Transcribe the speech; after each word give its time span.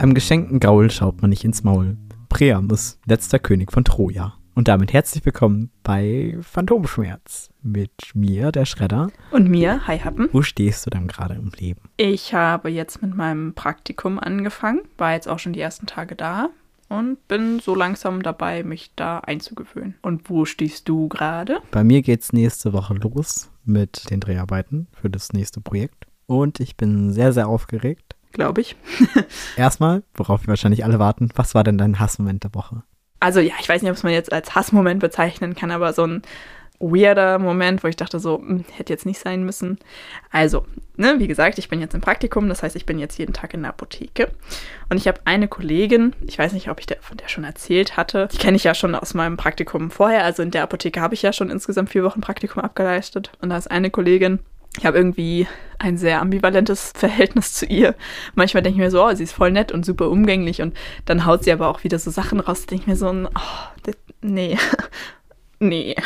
Einem 0.00 0.14
geschenkten 0.14 0.60
Gaul 0.60 0.90
schaut 0.90 1.20
man 1.22 1.30
nicht 1.30 1.44
ins 1.44 1.64
Maul. 1.64 1.96
Priamus, 2.28 2.98
letzter 3.06 3.38
König 3.38 3.72
von 3.72 3.84
Troja. 3.84 4.37
Und 4.58 4.66
damit 4.66 4.92
herzlich 4.92 5.24
willkommen 5.24 5.70
bei 5.84 6.36
Phantomschmerz 6.40 7.50
mit 7.62 7.92
mir, 8.14 8.50
der 8.50 8.64
Schredder. 8.64 9.12
Und 9.30 9.48
mir, 9.48 9.86
Hi 9.86 10.00
Happen. 10.00 10.28
Wo 10.32 10.42
stehst 10.42 10.84
du 10.84 10.90
dann 10.90 11.06
gerade 11.06 11.34
im 11.34 11.52
Leben? 11.56 11.82
Ich 11.96 12.34
habe 12.34 12.68
jetzt 12.68 13.00
mit 13.00 13.14
meinem 13.14 13.54
Praktikum 13.54 14.18
angefangen, 14.18 14.80
war 14.96 15.12
jetzt 15.12 15.28
auch 15.28 15.38
schon 15.38 15.52
die 15.52 15.60
ersten 15.60 15.86
Tage 15.86 16.16
da 16.16 16.48
und 16.88 17.28
bin 17.28 17.60
so 17.60 17.76
langsam 17.76 18.20
dabei, 18.20 18.64
mich 18.64 18.90
da 18.96 19.20
einzugewöhnen. 19.20 19.94
Und 20.02 20.28
wo 20.28 20.44
stehst 20.44 20.88
du 20.88 21.06
gerade? 21.06 21.60
Bei 21.70 21.84
mir 21.84 22.02
geht's 22.02 22.32
nächste 22.32 22.72
Woche 22.72 22.94
los 22.94 23.52
mit 23.64 24.10
den 24.10 24.18
Dreharbeiten 24.18 24.88
für 24.90 25.08
das 25.08 25.32
nächste 25.32 25.60
Projekt. 25.60 26.08
Und 26.26 26.58
ich 26.58 26.76
bin 26.76 27.12
sehr, 27.12 27.32
sehr 27.32 27.46
aufgeregt 27.46 28.16
glaube 28.32 28.60
ich. 28.60 28.76
Erstmal, 29.56 30.04
worauf 30.14 30.42
wir 30.42 30.48
wahrscheinlich 30.48 30.84
alle 30.84 30.98
warten, 30.98 31.30
was 31.34 31.54
war 31.54 31.64
denn 31.64 31.78
dein 31.78 31.98
Hassmoment 31.98 32.44
der 32.44 32.54
Woche? 32.54 32.84
Also 33.20 33.40
ja, 33.40 33.54
ich 33.60 33.68
weiß 33.68 33.82
nicht, 33.82 33.90
ob 33.90 33.96
es 33.96 34.02
man 34.02 34.12
jetzt 34.12 34.32
als 34.32 34.54
Hassmoment 34.54 35.00
bezeichnen 35.00 35.54
kann, 35.54 35.70
aber 35.70 35.92
so 35.92 36.06
ein 36.06 36.22
weirder 36.80 37.38
Moment, 37.38 37.82
wo 37.82 37.88
ich 37.88 37.96
dachte 37.96 38.20
so, 38.20 38.38
hm, 38.38 38.64
hätte 38.72 38.92
jetzt 38.92 39.06
nicht 39.06 39.18
sein 39.18 39.44
müssen. 39.44 39.78
Also, 40.30 40.64
ne, 40.96 41.16
wie 41.18 41.26
gesagt, 41.26 41.58
ich 41.58 41.68
bin 41.68 41.80
jetzt 41.80 41.94
im 41.94 42.00
Praktikum, 42.00 42.48
das 42.48 42.62
heißt, 42.62 42.76
ich 42.76 42.86
bin 42.86 42.98
jetzt 42.98 43.18
jeden 43.18 43.32
Tag 43.32 43.54
in 43.54 43.62
der 43.62 43.70
Apotheke. 43.70 44.30
Und 44.88 44.96
ich 44.96 45.08
habe 45.08 45.20
eine 45.24 45.48
Kollegin, 45.48 46.14
ich 46.26 46.38
weiß 46.38 46.52
nicht, 46.52 46.70
ob 46.70 46.78
ich 46.80 46.86
der, 46.86 46.98
von 47.00 47.16
der 47.16 47.28
schon 47.28 47.44
erzählt 47.44 47.96
hatte, 47.96 48.28
die 48.32 48.38
kenne 48.38 48.56
ich 48.56 48.64
ja 48.64 48.74
schon 48.74 48.94
aus 48.94 49.14
meinem 49.14 49.36
Praktikum 49.36 49.90
vorher. 49.90 50.24
Also 50.24 50.42
in 50.42 50.50
der 50.50 50.62
Apotheke 50.62 51.00
habe 51.00 51.14
ich 51.14 51.22
ja 51.22 51.32
schon 51.32 51.50
insgesamt 51.50 51.90
vier 51.90 52.04
Wochen 52.04 52.20
Praktikum 52.20 52.62
abgeleistet. 52.62 53.32
Und 53.40 53.50
da 53.50 53.56
ist 53.56 53.70
eine 53.70 53.90
Kollegin, 53.90 54.38
ich 54.78 54.86
habe 54.86 54.96
irgendwie 54.96 55.46
ein 55.78 55.96
sehr 55.96 56.20
ambivalentes 56.20 56.92
Verhältnis 56.96 57.52
zu 57.52 57.66
ihr. 57.66 57.94
Manchmal 58.34 58.62
denke 58.62 58.78
ich 58.78 58.84
mir 58.84 58.90
so, 58.90 59.04
oh, 59.04 59.14
sie 59.14 59.24
ist 59.24 59.32
voll 59.32 59.50
nett 59.50 59.72
und 59.72 59.84
super 59.84 60.08
umgänglich 60.08 60.62
und 60.62 60.76
dann 61.04 61.26
haut 61.26 61.44
sie 61.44 61.52
aber 61.52 61.68
auch 61.68 61.84
wieder 61.84 61.98
so 61.98 62.10
Sachen 62.10 62.40
raus, 62.40 62.66
denke 62.66 62.82
ich 62.82 62.86
mir 62.88 62.96
so, 62.96 63.08
oh, 63.08 63.28
das, 63.82 63.96
nee, 64.20 64.56
nee. 65.58 65.96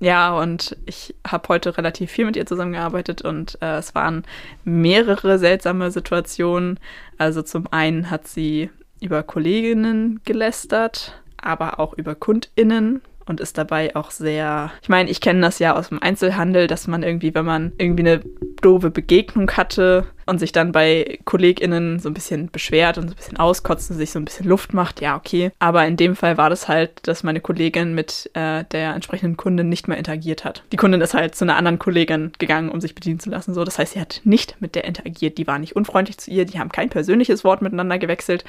Ja, 0.00 0.36
und 0.36 0.76
ich 0.86 1.14
habe 1.26 1.48
heute 1.48 1.76
relativ 1.76 2.10
viel 2.10 2.24
mit 2.26 2.36
ihr 2.36 2.46
zusammengearbeitet 2.46 3.22
und 3.22 3.58
äh, 3.62 3.78
es 3.78 3.94
waren 3.94 4.24
mehrere 4.64 5.38
seltsame 5.38 5.90
Situationen. 5.90 6.78
Also 7.16 7.42
zum 7.42 7.66
einen 7.72 8.10
hat 8.10 8.28
sie 8.28 8.70
über 9.00 9.22
Kolleginnen 9.22 10.20
gelästert, 10.24 11.20
aber 11.36 11.78
auch 11.78 11.94
über 11.94 12.14
KundInnen 12.14 13.02
und 13.28 13.40
ist 13.40 13.58
dabei 13.58 13.94
auch 13.94 14.10
sehr. 14.10 14.70
Ich 14.82 14.88
meine, 14.88 15.10
ich 15.10 15.20
kenne 15.20 15.40
das 15.40 15.58
ja 15.58 15.76
aus 15.76 15.90
dem 15.90 16.02
Einzelhandel, 16.02 16.66
dass 16.66 16.86
man 16.86 17.02
irgendwie, 17.02 17.34
wenn 17.34 17.44
man 17.44 17.72
irgendwie 17.78 18.02
eine 18.02 18.20
doofe 18.62 18.90
Begegnung 18.90 19.50
hatte, 19.52 20.06
und 20.28 20.38
sich 20.38 20.52
dann 20.52 20.72
bei 20.72 21.18
KollegInnen 21.24 21.98
so 21.98 22.08
ein 22.08 22.14
bisschen 22.14 22.50
beschwert 22.50 22.98
und 22.98 23.08
so 23.08 23.14
ein 23.14 23.16
bisschen 23.16 23.36
auskotzt 23.38 23.90
und 23.90 23.96
sich 23.96 24.10
so 24.10 24.18
ein 24.18 24.24
bisschen 24.24 24.46
Luft 24.46 24.74
macht, 24.74 25.00
ja, 25.00 25.16
okay. 25.16 25.50
Aber 25.58 25.86
in 25.86 25.96
dem 25.96 26.16
Fall 26.16 26.36
war 26.36 26.50
das 26.50 26.68
halt, 26.68 27.06
dass 27.06 27.22
meine 27.22 27.40
Kollegin 27.40 27.94
mit 27.94 28.30
äh, 28.34 28.64
der 28.70 28.94
entsprechenden 28.94 29.36
Kundin 29.36 29.68
nicht 29.68 29.88
mehr 29.88 29.96
interagiert 29.96 30.44
hat. 30.44 30.62
Die 30.72 30.76
Kundin 30.76 31.00
ist 31.00 31.14
halt 31.14 31.34
zu 31.34 31.44
einer 31.44 31.56
anderen 31.56 31.78
Kollegin 31.78 32.32
gegangen, 32.38 32.68
um 32.68 32.80
sich 32.80 32.94
bedienen 32.94 33.20
zu 33.20 33.30
lassen. 33.30 33.54
So, 33.54 33.64
das 33.64 33.78
heißt, 33.78 33.94
sie 33.94 34.00
hat 34.00 34.20
nicht 34.24 34.60
mit 34.60 34.74
der 34.74 34.84
interagiert. 34.84 35.38
Die 35.38 35.46
war 35.46 35.58
nicht 35.58 35.74
unfreundlich 35.76 36.18
zu 36.18 36.30
ihr, 36.30 36.44
die 36.44 36.58
haben 36.58 36.70
kein 36.70 36.90
persönliches 36.90 37.44
Wort 37.44 37.62
miteinander 37.62 37.98
gewechselt. 37.98 38.44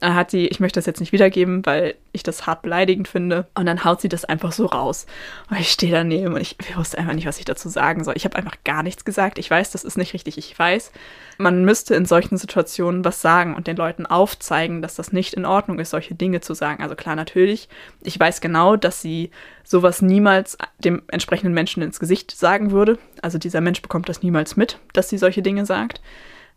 Dann 0.00 0.14
hat 0.14 0.30
sie, 0.30 0.46
ich 0.46 0.60
möchte 0.60 0.78
das 0.78 0.86
jetzt 0.86 1.00
nicht 1.00 1.12
wiedergeben, 1.12 1.64
weil 1.64 1.94
ich 2.12 2.22
das 2.22 2.46
hart 2.46 2.62
beleidigend 2.62 3.08
finde. 3.08 3.46
Und 3.54 3.66
dann 3.66 3.84
haut 3.84 4.00
sie 4.00 4.08
das 4.08 4.24
einfach 4.24 4.52
so 4.52 4.66
raus. 4.66 5.06
Und 5.50 5.58
ich 5.58 5.70
stehe 5.70 5.92
daneben 5.92 6.34
und 6.34 6.40
ich, 6.40 6.56
ich 6.60 6.76
wusste 6.76 6.98
einfach 6.98 7.14
nicht, 7.14 7.26
was 7.26 7.38
ich 7.38 7.44
dazu 7.44 7.68
sagen 7.68 8.04
soll. 8.04 8.14
Ich 8.16 8.24
habe 8.24 8.36
einfach 8.36 8.56
gar 8.64 8.82
nichts 8.82 9.04
gesagt. 9.04 9.38
Ich 9.38 9.50
weiß, 9.50 9.70
das 9.70 9.84
ist 9.84 9.96
nicht 9.96 10.12
richtig. 10.14 10.38
Ich 10.38 10.58
weiß, 10.58 10.92
man 11.38 11.64
müsste 11.64 11.94
in 11.94 12.06
solchen 12.06 12.36
Situationen 12.36 13.04
was 13.04 13.20
sagen 13.20 13.54
und 13.54 13.66
den 13.66 13.76
Leuten 13.76 14.06
aufzeigen, 14.06 14.82
dass 14.82 14.94
das 14.94 15.12
nicht 15.12 15.34
in 15.34 15.44
Ordnung 15.44 15.78
ist, 15.78 15.90
solche 15.90 16.14
Dinge 16.14 16.40
zu 16.40 16.54
sagen. 16.54 16.82
Also 16.82 16.94
klar, 16.94 17.16
natürlich, 17.16 17.68
ich 18.02 18.18
weiß 18.18 18.40
genau, 18.40 18.76
dass 18.76 19.00
sie 19.00 19.30
sowas 19.64 20.02
niemals 20.02 20.58
dem 20.78 21.02
entsprechenden 21.08 21.54
Menschen 21.54 21.82
ins 21.82 22.00
Gesicht 22.00 22.30
sagen 22.30 22.70
würde. 22.70 22.98
Also 23.20 23.38
dieser 23.38 23.60
Mensch 23.60 23.82
bekommt 23.82 24.08
das 24.08 24.22
niemals 24.22 24.56
mit, 24.56 24.78
dass 24.92 25.08
sie 25.08 25.18
solche 25.18 25.42
Dinge 25.42 25.66
sagt. 25.66 26.00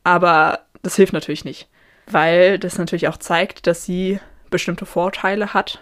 Aber 0.03 0.61
das 0.81 0.95
hilft 0.95 1.13
natürlich 1.13 1.45
nicht, 1.45 1.67
weil 2.07 2.59
das 2.59 2.77
natürlich 2.77 3.07
auch 3.07 3.17
zeigt, 3.17 3.67
dass 3.67 3.85
sie 3.85 4.19
bestimmte 4.49 4.85
Vorteile 4.85 5.53
hat 5.53 5.81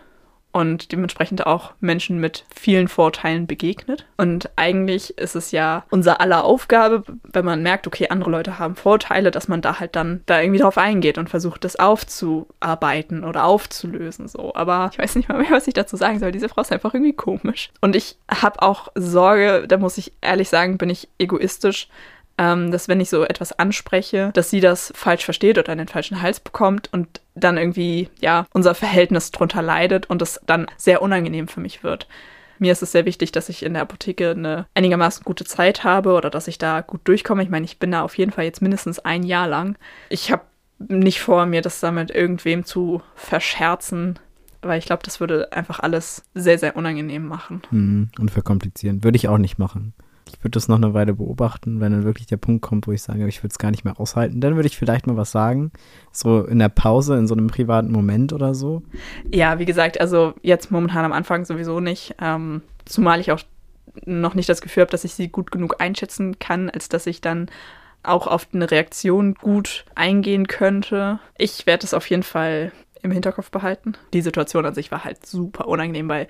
und 0.54 0.92
dementsprechend 0.92 1.46
auch 1.46 1.74
Menschen 1.82 2.20
mit 2.20 2.46
vielen 2.56 2.88
Vorteilen 2.88 3.48
begegnet. 3.48 4.06
Und 4.18 4.52
eigentlich 4.56 5.18
ist 5.18 5.36
es 5.36 5.52
ja 5.52 5.84
unser 5.90 6.22
aller 6.22 6.46
Aufgabe, 6.46 7.04
wenn 7.24 7.44
man 7.44 7.64
merkt, 7.64 7.88
okay, 7.88 8.08
andere 8.10 8.30
Leute 8.30 8.60
haben 8.60 8.76
Vorteile, 8.76 9.32
dass 9.32 9.48
man 9.48 9.62
da 9.62 9.80
halt 9.80 9.96
dann 9.96 10.22
da 10.28 10.40
irgendwie 10.40 10.60
drauf 10.62 10.78
eingeht 10.78 11.18
und 11.18 11.30
versucht, 11.30 11.64
das 11.64 11.76
aufzuarbeiten 11.76 13.24
oder 13.24 13.46
aufzulösen. 13.46 14.28
So. 14.28 14.54
Aber 14.54 14.92
ich 14.94 15.00
weiß 15.00 15.16
nicht 15.16 15.28
mal 15.28 15.40
mehr, 15.40 15.52
was 15.52 15.68
ich 15.68 15.74
dazu 15.74 15.98
sagen 15.98 16.20
soll. 16.20 16.32
Diese 16.32 16.50
Frau 16.50 16.62
ist 16.62 16.72
einfach 16.72 16.94
irgendwie 16.94 17.14
komisch. 17.14 17.72
Und 17.82 17.96
ich 17.96 18.18
habe 18.30 18.62
auch 18.62 18.90
Sorge, 18.94 19.66
da 19.68 19.78
muss 19.78 19.98
ich 19.98 20.14
ehrlich 20.22 20.50
sagen, 20.50 20.78
bin 20.78 20.92
ich 20.92 21.10
egoistisch, 21.18 21.88
ähm, 22.38 22.72
dass 22.72 22.88
wenn 22.88 23.00
ich 23.00 23.10
so 23.10 23.24
etwas 23.24 23.58
anspreche, 23.58 24.32
dass 24.34 24.50
sie 24.50 24.60
das 24.60 24.94
falsch 24.96 25.26
versteht 25.26 25.58
oder 25.58 25.72
einen 25.72 25.88
falschen 25.88 26.22
Hals 26.22 26.40
bekommt 26.40 26.90
und 26.92 27.22
dann 27.36 27.58
irgendwie, 27.58 28.10
ja, 28.20 28.46
unser 28.54 28.76
Verhältnis 28.76 29.32
drunter 29.32 29.62
leidet 29.62 30.10
und 30.10 30.22
es 30.22 30.40
dann 30.46 30.68
sehr 30.78 31.02
unangenehm 31.02 31.48
für 31.48 31.60
mich 31.60 31.84
wird. 31.84 32.08
Mir 32.60 32.72
ist 32.72 32.84
es 32.84 32.92
sehr 32.92 33.06
wichtig, 33.06 33.32
dass 33.32 33.50
ich 33.50 33.64
in 33.64 33.74
der 33.74 33.82
Apotheke 33.82 34.32
eine 34.32 34.68
einigermaßen 34.74 35.24
gute 35.24 35.44
Zeit 35.44 35.84
habe 35.84 36.14
oder 36.14 36.30
dass 36.30 36.48
ich 36.48 36.58
da 36.58 36.82
gut 36.82 37.02
durchkomme. 37.06 37.44
Ich 37.44 37.50
meine, 37.50 37.66
ich 37.66 37.80
bin 37.80 37.92
da 37.92 38.04
auf 38.04 38.18
jeden 38.18 38.32
Fall 38.32 38.46
jetzt 38.46 38.62
mindestens 38.62 39.00
ein 39.00 39.24
Jahr 39.24 39.48
lang. 39.48 39.78
Ich 40.10 40.32
habe 40.32 40.44
nicht 40.80 41.20
vor, 41.22 41.46
mir 41.46 41.62
das 41.62 41.80
damit 41.80 42.12
irgendwem 42.12 42.66
zu 42.66 43.02
verscherzen, 43.16 44.20
weil 44.62 44.80
ich 44.80 44.86
glaube, 44.86 45.04
das 45.04 45.20
würde 45.20 45.52
einfach 45.52 45.80
alles 45.80 46.24
sehr, 46.36 46.60
sehr 46.60 46.76
unangenehm 46.76 47.26
machen. 47.26 47.64
Mhm, 47.72 48.10
und 48.20 48.32
verkomplizieren. 48.32 49.04
Würde 49.04 49.18
ich 49.18 49.28
auch 49.28 49.40
nicht 49.40 49.58
machen 49.58 49.94
ich 50.34 50.44
würde 50.44 50.52
das 50.52 50.68
noch 50.68 50.78
eine 50.78 50.94
Weile 50.94 51.14
beobachten, 51.14 51.80
wenn 51.80 51.92
dann 51.92 52.04
wirklich 52.04 52.28
der 52.28 52.38
Punkt 52.38 52.62
kommt, 52.62 52.88
wo 52.88 52.92
ich 52.92 53.02
sage, 53.02 53.28
ich 53.28 53.44
würde 53.44 53.52
es 53.52 53.60
gar 53.60 53.72
nicht 53.72 53.86
mehr 53.86 54.00
aushalten. 54.00 54.42
Dann 54.42 54.56
würde 54.56 54.68
ich 54.68 54.78
vielleicht 54.78 55.08
mal 55.08 55.18
was 55.18 55.32
sagen, 55.32 55.72
so 56.12 56.44
in 56.44 56.60
der 56.60 56.70
Pause, 56.70 57.18
in 57.18 57.28
so 57.28 57.36
einem 57.36 57.48
privaten 57.48 57.92
Moment 57.92 58.34
oder 58.34 58.56
so. 58.56 58.84
Ja, 59.32 59.60
wie 59.60 59.66
gesagt, 59.66 60.02
also 60.02 60.34
jetzt 60.42 60.72
momentan 60.72 61.06
am 61.06 61.14
Anfang 61.14 61.46
sowieso 61.46 61.80
nicht, 61.80 62.16
ähm, 62.20 62.62
zumal 62.86 63.20
ich 63.20 63.32
auch 63.32 63.42
noch 64.06 64.34
nicht 64.34 64.50
das 64.50 64.62
Gefühl 64.62 64.82
habe, 64.82 64.92
dass 64.92 65.04
ich 65.04 65.14
sie 65.14 65.28
gut 65.28 65.52
genug 65.52 65.76
einschätzen 65.80 66.40
kann, 66.40 66.70
als 66.70 66.90
dass 66.90 67.06
ich 67.06 67.22
dann 67.22 67.48
auch 68.02 68.28
auf 68.28 68.48
eine 68.54 68.70
Reaktion 68.70 69.36
gut 69.36 69.86
eingehen 69.96 70.48
könnte. 70.48 71.20
Ich 71.38 71.66
werde 71.66 71.86
es 71.86 71.94
auf 71.94 72.10
jeden 72.10 72.24
Fall 72.24 72.72
im 73.02 73.12
Hinterkopf 73.12 73.52
behalten. 73.52 73.94
Die 74.14 74.22
Situation 74.22 74.66
an 74.66 74.74
sich 74.74 74.92
war 74.92 75.04
halt 75.04 75.26
super 75.26 75.68
unangenehm, 75.68 76.10
weil 76.10 76.28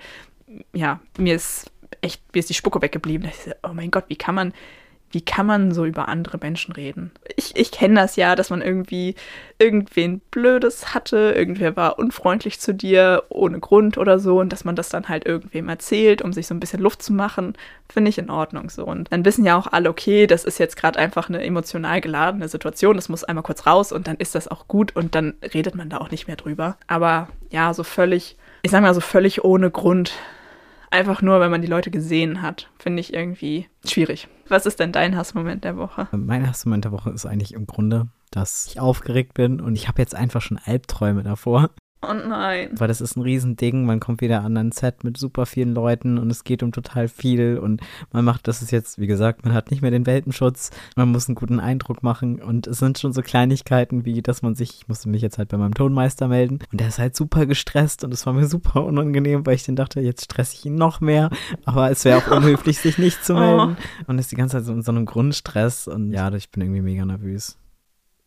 ja, 0.72 1.00
mir 1.18 1.34
ist 1.34 1.70
echt, 2.00 2.22
mir 2.34 2.40
ist 2.40 2.50
die 2.50 2.54
Spucke 2.54 2.82
weggeblieben. 2.82 3.28
Ich 3.28 3.36
so, 3.36 3.52
oh 3.62 3.72
mein 3.72 3.90
Gott, 3.90 4.04
wie 4.08 4.16
kann 4.16 4.34
man, 4.34 4.52
wie 5.14 5.24
kann 5.24 5.46
man 5.46 5.72
so 5.72 5.84
über 5.84 6.08
andere 6.08 6.38
Menschen 6.38 6.72
reden? 6.72 7.12
Ich, 7.36 7.54
ich 7.54 7.70
kenne 7.70 8.00
das 8.00 8.16
ja, 8.16 8.34
dass 8.34 8.50
man 8.50 8.60
irgendwie 8.62 9.14
irgendwen 9.60 10.18
Blödes 10.32 10.92
hatte, 10.92 11.34
irgendwer 11.36 11.76
war 11.76 12.00
unfreundlich 12.00 12.58
zu 12.58 12.74
dir, 12.74 13.22
ohne 13.28 13.60
Grund 13.60 13.96
oder 13.96 14.18
so, 14.18 14.40
und 14.40 14.52
dass 14.52 14.64
man 14.64 14.74
das 14.74 14.88
dann 14.88 15.08
halt 15.08 15.24
irgendwem 15.24 15.68
erzählt, 15.68 16.20
um 16.20 16.32
sich 16.32 16.48
so 16.48 16.54
ein 16.54 16.58
bisschen 16.58 16.80
Luft 16.80 17.00
zu 17.00 17.12
machen, 17.12 17.54
finde 17.88 18.08
ich 18.08 18.18
in 18.18 18.28
Ordnung 18.28 18.70
so. 18.70 18.84
Und 18.84 19.12
dann 19.12 19.24
wissen 19.24 19.44
ja 19.44 19.56
auch 19.56 19.68
alle, 19.68 19.88
okay, 19.88 20.26
das 20.26 20.44
ist 20.44 20.58
jetzt 20.58 20.76
gerade 20.76 20.98
einfach 20.98 21.28
eine 21.28 21.44
emotional 21.44 22.00
geladene 22.00 22.48
Situation, 22.48 22.96
das 22.96 23.08
muss 23.08 23.22
einmal 23.22 23.44
kurz 23.44 23.66
raus 23.66 23.92
und 23.92 24.08
dann 24.08 24.16
ist 24.16 24.34
das 24.34 24.48
auch 24.48 24.66
gut 24.66 24.96
und 24.96 25.14
dann 25.14 25.34
redet 25.54 25.76
man 25.76 25.90
da 25.90 25.98
auch 25.98 26.10
nicht 26.10 26.26
mehr 26.26 26.36
drüber. 26.36 26.76
Aber 26.88 27.28
ja, 27.50 27.72
so 27.72 27.84
völlig, 27.84 28.36
ich 28.62 28.72
sag 28.72 28.82
mal 28.82 28.94
so 28.94 29.00
völlig 29.00 29.44
ohne 29.44 29.70
Grund 29.70 30.12
einfach 30.94 31.20
nur, 31.22 31.40
wenn 31.40 31.50
man 31.50 31.60
die 31.60 31.68
Leute 31.68 31.90
gesehen 31.90 32.40
hat, 32.40 32.70
finde 32.78 33.00
ich 33.00 33.12
irgendwie 33.12 33.68
schwierig. 33.84 34.28
Was 34.48 34.64
ist 34.64 34.80
denn 34.80 34.92
dein 34.92 35.16
Hassmoment 35.16 35.64
der 35.64 35.76
Woche? 35.76 36.08
Mein 36.12 36.46
Hassmoment 36.46 36.84
der 36.84 36.92
Woche 36.92 37.10
ist 37.10 37.26
eigentlich 37.26 37.52
im 37.52 37.66
Grunde, 37.66 38.08
dass 38.30 38.66
ich 38.66 38.80
aufgeregt 38.80 39.34
bin 39.34 39.60
und 39.60 39.74
ich 39.74 39.88
habe 39.88 40.00
jetzt 40.00 40.14
einfach 40.14 40.40
schon 40.40 40.60
Albträume 40.64 41.22
davor. 41.22 41.70
Oh 42.08 42.28
nein. 42.28 42.70
Weil 42.72 42.88
das 42.88 43.00
ist 43.00 43.16
ein 43.16 43.22
Riesending. 43.22 43.84
Man 43.84 44.00
kommt 44.00 44.20
wieder 44.20 44.42
an 44.42 44.56
ein 44.56 44.72
Set 44.72 45.04
mit 45.04 45.16
super 45.16 45.46
vielen 45.46 45.74
Leuten 45.74 46.18
und 46.18 46.30
es 46.30 46.44
geht 46.44 46.62
um 46.62 46.72
total 46.72 47.08
viel 47.08 47.58
und 47.58 47.80
man 48.12 48.24
macht, 48.24 48.48
das 48.48 48.62
ist 48.62 48.70
jetzt, 48.70 48.98
wie 48.98 49.06
gesagt, 49.06 49.44
man 49.44 49.54
hat 49.54 49.70
nicht 49.70 49.82
mehr 49.82 49.90
den 49.90 50.06
Welpenschutz. 50.06 50.70
Man 50.96 51.10
muss 51.10 51.28
einen 51.28 51.34
guten 51.34 51.60
Eindruck 51.60 52.02
machen 52.02 52.40
und 52.40 52.66
es 52.66 52.78
sind 52.78 52.98
schon 52.98 53.12
so 53.12 53.22
Kleinigkeiten 53.22 54.04
wie, 54.04 54.22
dass 54.22 54.42
man 54.42 54.54
sich, 54.54 54.78
ich 54.80 54.88
musste 54.88 55.08
mich 55.08 55.22
jetzt 55.22 55.38
halt 55.38 55.48
bei 55.48 55.56
meinem 55.56 55.74
Tonmeister 55.74 56.28
melden 56.28 56.58
und 56.70 56.80
der 56.80 56.88
ist 56.88 56.98
halt 56.98 57.16
super 57.16 57.46
gestresst 57.46 58.04
und 58.04 58.12
es 58.12 58.26
war 58.26 58.32
mir 58.32 58.46
super 58.48 58.84
unangenehm, 58.84 59.46
weil 59.46 59.54
ich 59.54 59.64
den 59.64 59.76
dachte, 59.76 60.00
jetzt 60.00 60.24
stresse 60.24 60.54
ich 60.54 60.66
ihn 60.66 60.74
noch 60.74 61.00
mehr. 61.00 61.30
Aber 61.64 61.90
es 61.90 62.04
wäre 62.04 62.18
auch 62.18 62.30
unhöflich, 62.36 62.78
sich 62.78 62.98
nicht 62.98 63.24
zu 63.24 63.34
melden. 63.34 63.76
Oh. 63.78 64.04
Und 64.10 64.18
ist 64.18 64.32
die 64.32 64.36
ganze 64.36 64.56
Zeit 64.56 64.64
so 64.64 64.72
in 64.72 64.82
so 64.82 64.92
einem 64.92 65.06
Grundstress 65.06 65.88
und 65.88 66.12
ja, 66.12 66.32
ich 66.32 66.50
bin 66.50 66.62
irgendwie 66.62 66.82
mega 66.82 67.04
nervös. 67.04 67.58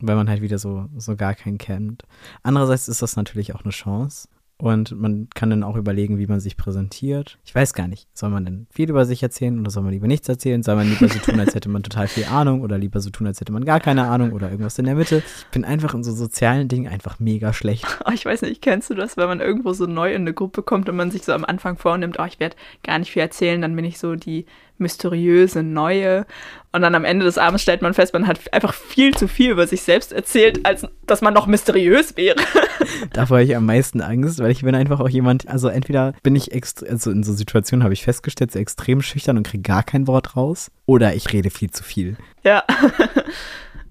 Weil 0.00 0.16
man 0.16 0.28
halt 0.28 0.42
wieder 0.42 0.58
so, 0.58 0.88
so 0.96 1.16
gar 1.16 1.34
keinen 1.34 1.58
kennt. 1.58 2.04
Andererseits 2.42 2.88
ist 2.88 3.02
das 3.02 3.16
natürlich 3.16 3.54
auch 3.54 3.62
eine 3.62 3.72
Chance. 3.72 4.28
Und 4.60 4.90
man 5.00 5.28
kann 5.34 5.50
dann 5.50 5.62
auch 5.62 5.76
überlegen, 5.76 6.18
wie 6.18 6.26
man 6.26 6.40
sich 6.40 6.56
präsentiert. 6.56 7.38
Ich 7.44 7.54
weiß 7.54 7.74
gar 7.74 7.86
nicht, 7.86 8.08
soll 8.12 8.30
man 8.30 8.44
denn 8.44 8.66
viel 8.70 8.90
über 8.90 9.04
sich 9.04 9.22
erzählen 9.22 9.60
oder 9.60 9.70
soll 9.70 9.84
man 9.84 9.92
lieber 9.92 10.08
nichts 10.08 10.28
erzählen? 10.28 10.64
Soll 10.64 10.74
man 10.74 10.88
lieber 10.88 11.08
so 11.08 11.20
tun, 11.20 11.38
als 11.38 11.54
hätte 11.54 11.68
man 11.68 11.84
total 11.84 12.08
viel 12.08 12.24
Ahnung 12.24 12.62
oder 12.62 12.76
lieber 12.76 12.98
so 12.98 13.10
tun, 13.10 13.28
als 13.28 13.40
hätte 13.40 13.52
man 13.52 13.64
gar 13.64 13.78
keine 13.78 14.08
Ahnung 14.08 14.32
oder 14.32 14.50
irgendwas 14.50 14.76
in 14.78 14.86
der 14.86 14.96
Mitte? 14.96 15.22
Ich 15.38 15.46
bin 15.52 15.64
einfach 15.64 15.94
in 15.94 16.02
so 16.02 16.12
sozialen 16.12 16.66
Dingen 16.66 16.88
einfach 16.88 17.20
mega 17.20 17.52
schlecht. 17.52 17.86
Oh, 18.08 18.12
ich 18.12 18.24
weiß 18.24 18.42
nicht, 18.42 18.62
kennst 18.62 18.88
du 18.88 18.94
das, 18.94 19.18
wenn 19.18 19.28
man 19.28 19.40
irgendwo 19.40 19.74
so 19.74 19.84
neu 19.84 20.14
in 20.14 20.22
eine 20.22 20.32
Gruppe 20.32 20.62
kommt 20.62 20.88
und 20.88 20.96
man 20.96 21.10
sich 21.10 21.24
so 21.24 21.32
am 21.32 21.44
Anfang 21.44 21.76
vornimmt, 21.76 22.18
oh, 22.18 22.24
ich 22.24 22.40
werde 22.40 22.56
gar 22.82 22.98
nicht 22.98 23.10
viel 23.10 23.20
erzählen, 23.20 23.60
dann 23.60 23.76
bin 23.76 23.84
ich 23.84 23.98
so 23.98 24.14
die 24.14 24.46
mysteriöse 24.78 25.62
Neue. 25.62 26.26
Und 26.72 26.82
dann 26.82 26.94
am 26.94 27.04
Ende 27.04 27.24
des 27.24 27.38
Abends 27.38 27.62
stellt 27.62 27.82
man 27.82 27.94
fest, 27.94 28.12
man 28.12 28.26
hat 28.26 28.52
einfach 28.52 28.74
viel 28.74 29.14
zu 29.14 29.26
viel 29.26 29.50
über 29.50 29.66
sich 29.66 29.82
selbst 29.82 30.12
erzählt, 30.12 30.64
als 30.64 30.86
dass 31.06 31.22
man 31.22 31.34
noch 31.34 31.46
mysteriös 31.46 32.16
wäre. 32.16 32.36
Davor 33.12 33.38
habe 33.38 33.44
ich 33.44 33.56
am 33.56 33.66
meisten 33.66 34.00
Angst, 34.00 34.38
weil 34.38 34.47
ich 34.50 34.62
bin 34.62 34.74
einfach 34.74 35.00
auch 35.00 35.08
jemand, 35.08 35.48
also 35.48 35.68
entweder 35.68 36.14
bin 36.22 36.36
ich 36.36 36.52
extra, 36.52 36.86
also 36.86 37.10
in 37.10 37.22
so 37.22 37.32
Situationen 37.32 37.84
habe 37.84 37.94
ich 37.94 38.04
festgestellt, 38.04 38.52
so 38.52 38.58
extrem 38.58 39.02
schüchtern 39.02 39.36
und 39.36 39.46
kriege 39.46 39.62
gar 39.62 39.82
kein 39.82 40.06
Wort 40.06 40.36
raus, 40.36 40.70
oder 40.86 41.14
ich 41.14 41.32
rede 41.32 41.50
viel 41.50 41.70
zu 41.70 41.82
viel. 41.82 42.16
Ja. 42.44 42.64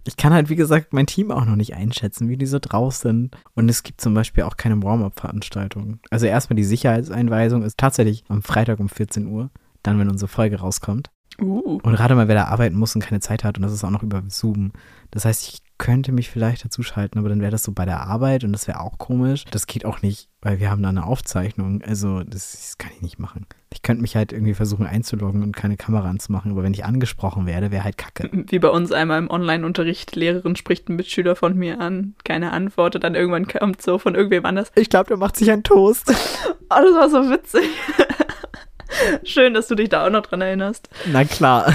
Ich 0.07 0.15
kann 0.15 0.33
halt, 0.33 0.50
wie 0.50 0.56
gesagt, 0.56 0.94
mein 0.94 1.06
Team 1.06 1.31
auch 1.31 1.44
noch 1.44 1.57
nicht 1.57 1.75
einschätzen, 1.75 2.30
wie 2.30 2.38
die 2.38 2.45
so 2.45 2.59
draus 2.62 3.01
sind. 3.01 3.36
Und 3.56 3.68
es 3.68 3.83
gibt 3.83 4.00
zum 4.00 4.13
Beispiel 4.13 4.45
auch 4.45 4.56
keine 4.56 4.81
Warm-up-Veranstaltungen. 4.81 6.00
Also 6.09 6.27
erstmal 6.27 6.56
die 6.56 6.63
Sicherheitseinweisung 6.63 7.62
ist 7.62 7.77
tatsächlich 7.77 8.24
am 8.30 8.42
Freitag 8.42 8.80
um 8.80 8.88
14 8.88 9.27
Uhr 9.27 9.50
dann, 9.83 10.00
wenn 10.00 10.10
unsere 10.10 10.30
Folge 10.30 10.62
rauskommt. 10.62 11.10
Uh. 11.42 11.80
Und 11.83 11.95
gerade 11.95 12.15
mal, 12.15 12.30
wer 12.30 12.36
da 12.36 12.45
arbeiten 12.45 12.77
muss 12.77 12.95
und 12.95 13.03
keine 13.03 13.19
Zeit 13.19 13.44
hat 13.44 13.57
und 13.57 13.63
das 13.63 13.74
ist 13.74 13.83
auch 13.83 13.92
noch 13.92 14.01
über 14.01 14.24
Zoom. 14.30 14.71
Das 15.12 15.25
heißt, 15.25 15.50
ich 15.50 15.62
könnte 15.77 16.12
mich 16.12 16.29
vielleicht 16.29 16.65
dazu 16.65 16.81
schalten, 16.83 17.19
aber 17.19 17.29
dann 17.29 17.41
wäre 17.41 17.51
das 17.51 17.63
so 17.63 17.71
bei 17.71 17.85
der 17.85 18.01
Arbeit 18.01 18.44
und 18.44 18.51
das 18.51 18.68
wäre 18.68 18.79
auch 18.79 18.97
komisch. 18.97 19.45
Das 19.51 19.68
geht 19.68 19.85
auch 19.85 20.01
nicht, 20.01 20.29
weil 20.41 20.59
wir 20.59 20.71
haben 20.71 20.81
da 20.81 20.89
eine 20.89 21.06
Aufzeichnung. 21.06 21.81
Also 21.81 22.24
das, 22.24 22.51
das 22.51 22.77
kann 22.77 22.91
ich 22.95 23.01
nicht 23.01 23.19
machen. 23.19 23.45
Ich 23.71 23.81
könnte 23.81 24.01
mich 24.01 24.15
halt 24.15 24.33
irgendwie 24.33 24.53
versuchen 24.53 24.88
einzuloggen 24.88 25.44
und 25.44 25.56
keine 25.56 25.77
Kamera 25.77 26.09
anzumachen, 26.09 26.51
aber 26.51 26.63
wenn 26.63 26.74
ich 26.74 26.85
angesprochen 26.85 27.45
werde, 27.45 27.71
wäre 27.71 27.83
halt 27.83 27.97
kacke. 27.97 28.29
Wie 28.50 28.59
bei 28.59 28.69
uns 28.69 28.91
einmal 28.91 29.19
im 29.19 29.29
Online-Unterricht, 29.29 30.15
Lehrerin 30.15 30.56
spricht 30.56 30.88
einen 30.88 30.95
Mitschüler 30.95 31.35
von 31.35 31.56
mir 31.56 31.79
an, 31.79 32.15
keine 32.24 32.53
Antwort 32.53 32.95
und 32.95 33.03
dann 33.03 33.15
irgendwann 33.15 33.47
kommt 33.47 33.81
so 33.81 34.00
von 34.00 34.15
irgendwem 34.15 34.45
anders. 34.45 34.71
Ich 34.75 34.89
glaube, 34.89 35.07
der 35.07 35.18
macht 35.18 35.35
sich 35.35 35.51
einen 35.51 35.63
Toast. 35.63 36.09
oh, 36.09 36.65
das 36.69 36.95
war 36.95 37.09
so 37.09 37.29
witzig. 37.29 37.69
Schön, 39.24 39.53
dass 39.53 39.68
du 39.68 39.75
dich 39.75 39.89
da 39.89 40.06
auch 40.06 40.09
noch 40.09 40.21
dran 40.21 40.41
erinnerst. 40.41 40.89
Na 41.06 41.24
klar. 41.25 41.74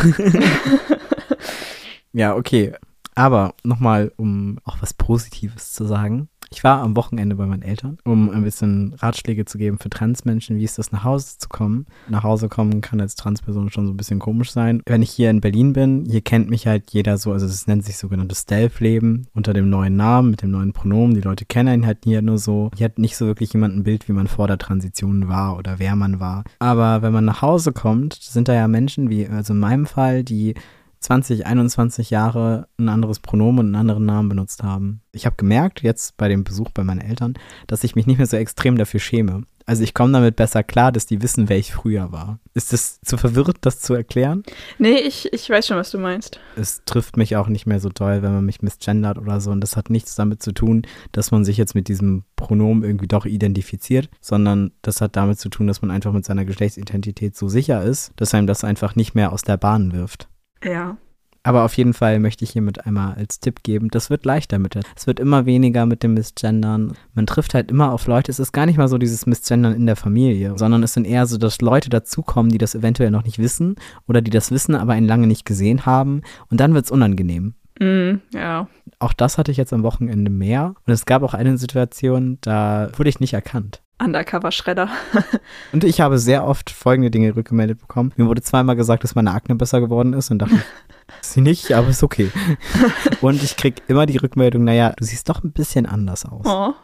ja, 2.13 2.35
okay. 2.35 2.73
Aber 3.15 3.55
nochmal, 3.63 4.13
um 4.17 4.59
auch 4.65 4.79
was 4.81 4.95
Positives 4.95 5.73
zu 5.73 5.85
sagen. 5.85 6.29
Ich 6.51 6.63
war 6.65 6.83
am 6.83 6.97
Wochenende 6.97 7.35
bei 7.37 7.47
meinen 7.47 7.63
Eltern, 7.63 7.97
um 8.05 8.29
ein 8.29 8.43
bisschen 8.43 8.95
Ratschläge 8.99 9.47
zu 9.47 9.57
geben 9.57 9.79
für 9.79 9.89
Transmenschen, 9.89 10.59
wie 10.59 10.65
ist 10.65 10.79
das 10.79 10.93
nach 10.93 11.03
Hause 11.03 11.39
zu 11.39 11.49
kommen. 11.49 11.87
Nach 12.09 12.25
Hause 12.25 12.51
kommen 12.51 12.83
kann 12.83 13.01
als 13.01 13.15
Transperson 13.15 13.71
schon 13.71 13.87
so 13.87 13.93
ein 13.93 13.97
bisschen 13.97 14.19
komisch 14.19 14.53
sein. 14.53 14.83
Wenn 14.85 15.01
ich 15.01 15.11
hier 15.11 15.31
in 15.31 15.41
Berlin 15.41 15.73
bin, 15.73 16.05
hier 16.05 16.21
kennt 16.21 16.51
mich 16.51 16.67
halt 16.67 16.91
jeder 16.91 17.17
so, 17.17 17.33
also 17.33 17.47
es 17.47 17.67
nennt 17.67 17.87
sich 17.87 17.97
sogenanntes 17.97 18.43
Stealth-Leben 18.43 19.29
unter 19.33 19.55
dem 19.55 19.71
neuen 19.71 19.97
Namen, 19.97 20.31
mit 20.31 20.43
dem 20.43 20.51
neuen 20.51 20.75
Pronomen. 20.75 21.15
Die 21.15 21.23
Leute 21.23 21.47
kennen 21.47 21.81
ihn 21.83 21.87
halt 21.87 22.01
hier 22.05 22.21
nur 22.21 22.37
so. 22.37 22.71
Hier 22.77 22.85
hat 22.85 22.99
nicht 22.99 23.17
so 23.17 23.27
wirklich 23.27 23.55
jemand 23.55 23.75
ein 23.75 23.85
Bild, 23.85 24.09
wie 24.09 24.13
man 24.13 24.27
vor 24.27 24.47
der 24.47 24.59
Transition 24.59 25.29
war 25.29 25.57
oder 25.57 25.79
wer 25.79 25.97
man 25.97 26.21
war. 26.21 26.45
Aber 26.59 27.01
wenn 27.01 27.15
man 27.15 27.25
nach 27.25 27.41
Hause 27.41 27.73
kommt, 27.73 28.15
sind 28.15 28.49
da 28.49 28.53
ja 28.53 28.69
Menschen, 28.69 29.09
wie 29.09 29.27
also 29.27 29.55
in 29.55 29.59
meinem 29.59 29.87
Fall, 29.87 30.23
die 30.23 30.55
20, 31.03 31.47
21 31.47 32.11
Jahre 32.11 32.69
ein 32.79 32.89
anderes 32.89 33.19
Pronomen 33.19 33.61
und 33.61 33.67
einen 33.67 33.77
anderen 33.77 34.07
Namen 34.07 34.29
benutzt 34.29 34.63
haben. 34.63 35.03
Ich 35.13 35.27
habe 35.27 35.37
gemerkt, 35.37 35.83
jetzt 35.83 36.17
bei 36.17 36.29
dem 36.29 36.45
Besuch 36.45 36.71
bei 36.71 36.85
meinen 36.85 37.01
Eltern, 37.01 37.35
dass 37.67 37.85
ich 37.85 37.95
mich 37.95 38.07
nicht 38.07 38.19
mehr 38.19 38.27
so 38.27 38.37
extrem 38.37 38.77
dafür 38.77 39.01
schäme. 39.01 39.45
Also 39.67 39.85
ich 39.85 39.95
komme 39.95 40.13
damit 40.13 40.37
besser 40.37 40.63
klar, 40.63 40.93
dass 40.93 41.07
die 41.07 41.23
wissen, 41.23 41.49
wer 41.49 41.59
ich 41.59 41.73
früher 41.73 42.13
war. 42.13 42.39
Ist 42.55 42.73
das 42.73 43.01
zu 43.01 43.17
verwirrt, 43.17 43.59
das 43.61 43.81
zu 43.81 43.95
erklären? 43.95 44.43
Nee, 44.79 44.97
ich, 44.97 45.33
ich 45.33 45.49
weiß 45.49 45.67
schon, 45.67 45.77
was 45.77 45.91
du 45.91 45.99
meinst. 45.99 46.41
Es 46.57 46.83
trifft 46.85 47.17
mich 47.17 47.37
auch 47.37 47.49
nicht 47.49 47.67
mehr 47.67 47.81
so 47.81 47.89
doll, 47.89 48.23
wenn 48.23 48.33
man 48.33 48.45
mich 48.45 48.63
misgendert 48.63 49.19
oder 49.19 49.41
so. 49.41 49.51
Und 49.51 49.61
das 49.61 49.77
hat 49.77 49.91
nichts 49.91 50.15
damit 50.15 50.43
zu 50.43 50.53
tun, 50.53 50.83
dass 51.13 51.31
man 51.31 51.45
sich 51.45 51.57
jetzt 51.57 51.75
mit 51.75 51.89
diesem 51.89 52.25
Pronomen 52.37 52.83
irgendwie 52.83 53.09
doch 53.09 53.25
identifiziert, 53.25 54.09
sondern 54.21 54.73
das 54.83 55.01
hat 55.01 55.17
damit 55.17 55.39
zu 55.39 55.49
tun, 55.49 55.67
dass 55.67 55.83
man 55.83 55.91
einfach 55.91 56.13
mit 56.13 56.25
seiner 56.25 56.45
Geschlechtsidentität 56.45 57.37
so 57.37 57.49
sicher 57.49 57.83
ist, 57.83 58.13
dass 58.17 58.35
einem 58.35 58.47
das 58.47 58.65
einfach 58.65 58.97
nicht 58.97 59.15
mehr 59.15 59.33
aus 59.33 59.43
der 59.43 59.57
Bahn 59.57 59.93
wirft. 59.93 60.29
Ja. 60.65 60.97
Aber 61.45 61.65
auf 61.65 61.77
jeden 61.77 61.93
Fall 61.93 62.21
möchte 62.21 62.45
ich 62.45 62.53
hiermit 62.53 62.87
einmal 62.87 63.15
als 63.15 63.41
Tipp 63.41 63.65
geben, 63.65 63.89
das 63.89 64.11
wird 64.11 64.25
leichter 64.25 64.61
mit. 64.61 64.79
Es 64.95 65.07
wird 65.07 65.19
immer 65.19 65.45
weniger 65.45 65.87
mit 65.87 66.03
dem 66.03 66.15
Missgendern. 66.15 66.93
Man 67.15 67.27
trifft 67.27 67.55
halt 67.55 67.71
immer 67.71 67.91
auf 67.91 68.07
Leute. 68.07 68.31
Es 68.31 68.39
ist 68.39 68.53
gar 68.53 68.67
nicht 68.67 68.79
mal 68.79 68.87
so 68.89 68.97
dieses 68.97 69.27
Missgendern 69.27 69.75
in 69.75 69.87
der 69.87 69.97
Familie, 69.97 70.57
sondern 70.57 70.85
es 70.85 70.95
sind 70.95 71.05
eher 71.05 71.27
so, 71.27 71.39
dass 71.39 71.61
Leute 71.61 71.91
dazukommen, 71.91 72.53
die 72.53 72.59
das 72.59 72.77
eventuell 72.77 73.11
noch 73.11 73.25
nicht 73.25 73.39
wissen 73.39 73.75
oder 74.07 74.21
die 74.21 74.31
das 74.31 74.53
wissen, 74.53 74.77
aber 74.77 74.97
ihn 74.97 75.07
lange 75.07 75.27
nicht 75.27 75.45
gesehen 75.45 75.85
haben. 75.85 76.23
Und 76.49 76.61
dann 76.61 76.75
wird 76.75 76.85
es 76.85 76.93
unangenehm. 76.93 77.55
Mm, 77.81 78.21
ja. 78.33 78.69
Auch 79.01 79.13
das 79.13 79.37
hatte 79.37 79.51
ich 79.51 79.57
jetzt 79.57 79.73
am 79.73 79.83
Wochenende 79.83 80.31
mehr. 80.31 80.75
Und 80.87 80.93
es 80.93 81.07
gab 81.07 81.25
auch 81.25 81.35
eine 81.35 81.59
Situation, 81.59 82.39
da 82.41 82.89
wurde 82.97 83.11
ich 83.11 83.19
nicht 83.19 83.35
erkannt. 83.35 83.82
Undercover-Schredder. 83.99 84.89
und 85.73 85.85
ich 85.85 86.01
habe 86.01 86.19
sehr 86.19 86.45
oft 86.45 86.71
folgende 86.71 87.11
Dinge 87.11 87.35
rückgemeldet 87.37 87.81
bekommen. 87.81 88.13
Mir 88.17 88.27
wurde 88.27 88.43
zweimal 88.43 88.77
gesagt, 88.77 89.05
dass 89.05 89.15
meine 89.15 89.33
Akne 89.33 89.55
besser 89.55 89.81
geworden 89.81 90.13
ist 90.13 90.31
und 90.31 90.41
dachte, 90.41 90.63
sie 91.21 91.41
nicht, 91.41 91.73
aber 91.73 91.89
ist 91.89 92.03
okay. 92.03 92.31
und 93.21 93.43
ich 93.43 93.57
kriege 93.57 93.83
immer 93.89 94.07
die 94.07 94.17
Rückmeldung, 94.17 94.65
naja, 94.65 94.93
du 94.97 95.05
siehst 95.05 95.29
doch 95.29 95.43
ein 95.45 95.53
bisschen 95.53 95.87
anders 95.87 96.25
aus. 96.25 96.47
Oh. 96.47 96.75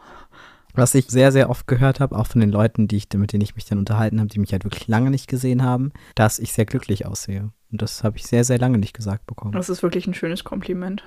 Was 0.73 0.95
ich 0.95 1.07
sehr, 1.07 1.31
sehr 1.31 1.49
oft 1.49 1.67
gehört 1.67 1.99
habe, 1.99 2.17
auch 2.17 2.27
von 2.27 2.41
den 2.41 2.51
Leuten, 2.51 2.87
die 2.87 2.97
ich, 2.97 3.07
mit 3.13 3.33
denen 3.33 3.41
ich 3.41 3.55
mich 3.55 3.65
dann 3.65 3.79
unterhalten 3.79 4.19
habe, 4.19 4.29
die 4.29 4.39
mich 4.39 4.53
halt 4.53 4.63
wirklich 4.63 4.87
lange 4.87 5.09
nicht 5.09 5.27
gesehen 5.27 5.63
haben, 5.63 5.91
dass 6.15 6.39
ich 6.39 6.53
sehr 6.53 6.65
glücklich 6.65 7.05
aussehe. 7.05 7.51
Und 7.71 7.81
das 7.81 8.03
habe 8.03 8.17
ich 8.17 8.23
sehr, 8.23 8.43
sehr 8.43 8.59
lange 8.59 8.77
nicht 8.77 8.93
gesagt 8.93 9.25
bekommen. 9.25 9.51
Das 9.51 9.69
ist 9.69 9.83
wirklich 9.83 10.07
ein 10.07 10.13
schönes 10.13 10.43
Kompliment. 10.43 11.03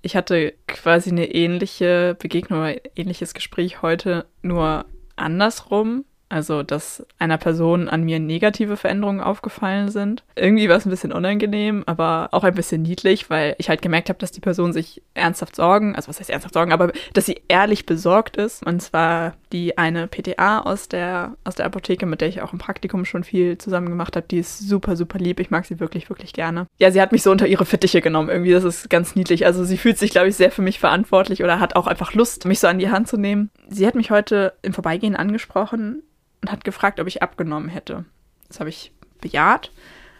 Ich 0.00 0.16
hatte 0.16 0.54
quasi 0.66 1.10
eine 1.10 1.26
ähnliche 1.32 2.16
Begegnung 2.18 2.60
oder 2.60 2.76
ähnliches 2.96 3.34
Gespräch 3.34 3.82
heute, 3.82 4.26
nur 4.40 4.86
andersrum. 5.16 6.04
Also, 6.32 6.62
dass 6.62 7.04
einer 7.18 7.36
Person 7.36 7.90
an 7.90 8.04
mir 8.04 8.18
negative 8.18 8.78
Veränderungen 8.78 9.20
aufgefallen 9.20 9.90
sind. 9.90 10.24
Irgendwie 10.34 10.66
war 10.70 10.78
es 10.78 10.86
ein 10.86 10.90
bisschen 10.90 11.12
unangenehm, 11.12 11.82
aber 11.84 12.30
auch 12.32 12.42
ein 12.42 12.54
bisschen 12.54 12.80
niedlich, 12.80 13.28
weil 13.28 13.54
ich 13.58 13.68
halt 13.68 13.82
gemerkt 13.82 14.08
habe, 14.08 14.18
dass 14.18 14.32
die 14.32 14.40
Person 14.40 14.72
sich 14.72 15.02
ernsthaft 15.12 15.54
Sorgen, 15.54 15.94
also 15.94 16.08
was 16.08 16.20
heißt 16.20 16.30
ernsthaft 16.30 16.54
Sorgen, 16.54 16.72
aber 16.72 16.90
dass 17.12 17.26
sie 17.26 17.42
ehrlich 17.48 17.84
besorgt 17.84 18.38
ist. 18.38 18.64
Und 18.64 18.80
zwar 18.80 19.34
die 19.52 19.76
eine 19.76 20.08
PTA 20.08 20.60
aus 20.60 20.88
der, 20.88 21.36
aus 21.44 21.56
der 21.56 21.66
Apotheke, 21.66 22.06
mit 22.06 22.22
der 22.22 22.28
ich 22.28 22.40
auch 22.40 22.54
im 22.54 22.58
Praktikum 22.58 23.04
schon 23.04 23.24
viel 23.24 23.58
zusammen 23.58 23.90
gemacht 23.90 24.16
habe. 24.16 24.26
Die 24.26 24.38
ist 24.38 24.58
super, 24.58 24.96
super 24.96 25.18
lieb. 25.18 25.38
Ich 25.38 25.50
mag 25.50 25.66
sie 25.66 25.80
wirklich, 25.80 26.08
wirklich 26.08 26.32
gerne. 26.32 26.66
Ja, 26.78 26.90
sie 26.90 27.02
hat 27.02 27.12
mich 27.12 27.22
so 27.22 27.30
unter 27.30 27.46
ihre 27.46 27.66
Fittiche 27.66 28.00
genommen. 28.00 28.30
Irgendwie, 28.30 28.52
das 28.52 28.64
ist 28.64 28.88
ganz 28.88 29.14
niedlich. 29.14 29.44
Also 29.44 29.64
sie 29.64 29.76
fühlt 29.76 29.98
sich, 29.98 30.12
glaube 30.12 30.28
ich, 30.28 30.36
sehr 30.36 30.50
für 30.50 30.62
mich 30.62 30.80
verantwortlich 30.80 31.44
oder 31.44 31.60
hat 31.60 31.76
auch 31.76 31.86
einfach 31.86 32.14
Lust, 32.14 32.46
mich 32.46 32.58
so 32.58 32.68
an 32.68 32.78
die 32.78 32.90
Hand 32.90 33.06
zu 33.06 33.18
nehmen. 33.18 33.50
Sie 33.68 33.86
hat 33.86 33.96
mich 33.96 34.10
heute 34.10 34.54
im 34.62 34.72
Vorbeigehen 34.72 35.14
angesprochen 35.14 36.02
und 36.42 36.52
hat 36.52 36.64
gefragt, 36.64 37.00
ob 37.00 37.06
ich 37.06 37.22
abgenommen 37.22 37.68
hätte. 37.68 38.04
Das 38.48 38.60
habe 38.60 38.70
ich 38.70 38.92
bejaht. 39.20 39.70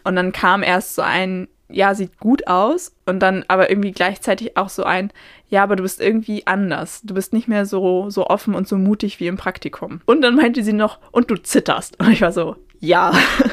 Und 0.03 0.15
dann 0.15 0.31
kam 0.31 0.63
erst 0.63 0.95
so 0.95 1.01
ein, 1.01 1.47
ja, 1.69 1.95
sieht 1.95 2.19
gut 2.19 2.47
aus. 2.47 2.95
Und 3.05 3.19
dann 3.19 3.45
aber 3.47 3.69
irgendwie 3.69 3.91
gleichzeitig 3.91 4.57
auch 4.57 4.69
so 4.69 4.83
ein, 4.83 5.11
ja, 5.49 5.63
aber 5.63 5.75
du 5.75 5.83
bist 5.83 6.01
irgendwie 6.01 6.47
anders. 6.47 7.01
Du 7.03 7.13
bist 7.13 7.33
nicht 7.33 7.47
mehr 7.47 7.65
so, 7.65 8.09
so 8.09 8.27
offen 8.27 8.55
und 8.55 8.67
so 8.67 8.77
mutig 8.77 9.19
wie 9.19 9.27
im 9.27 9.37
Praktikum. 9.37 10.01
Und 10.05 10.21
dann 10.21 10.35
meinte 10.35 10.63
sie 10.63 10.73
noch, 10.73 10.99
und 11.11 11.29
du 11.29 11.35
zitterst. 11.35 11.99
Und 11.99 12.11
ich 12.11 12.21
war 12.21 12.31
so, 12.31 12.55
ja. 12.79 13.13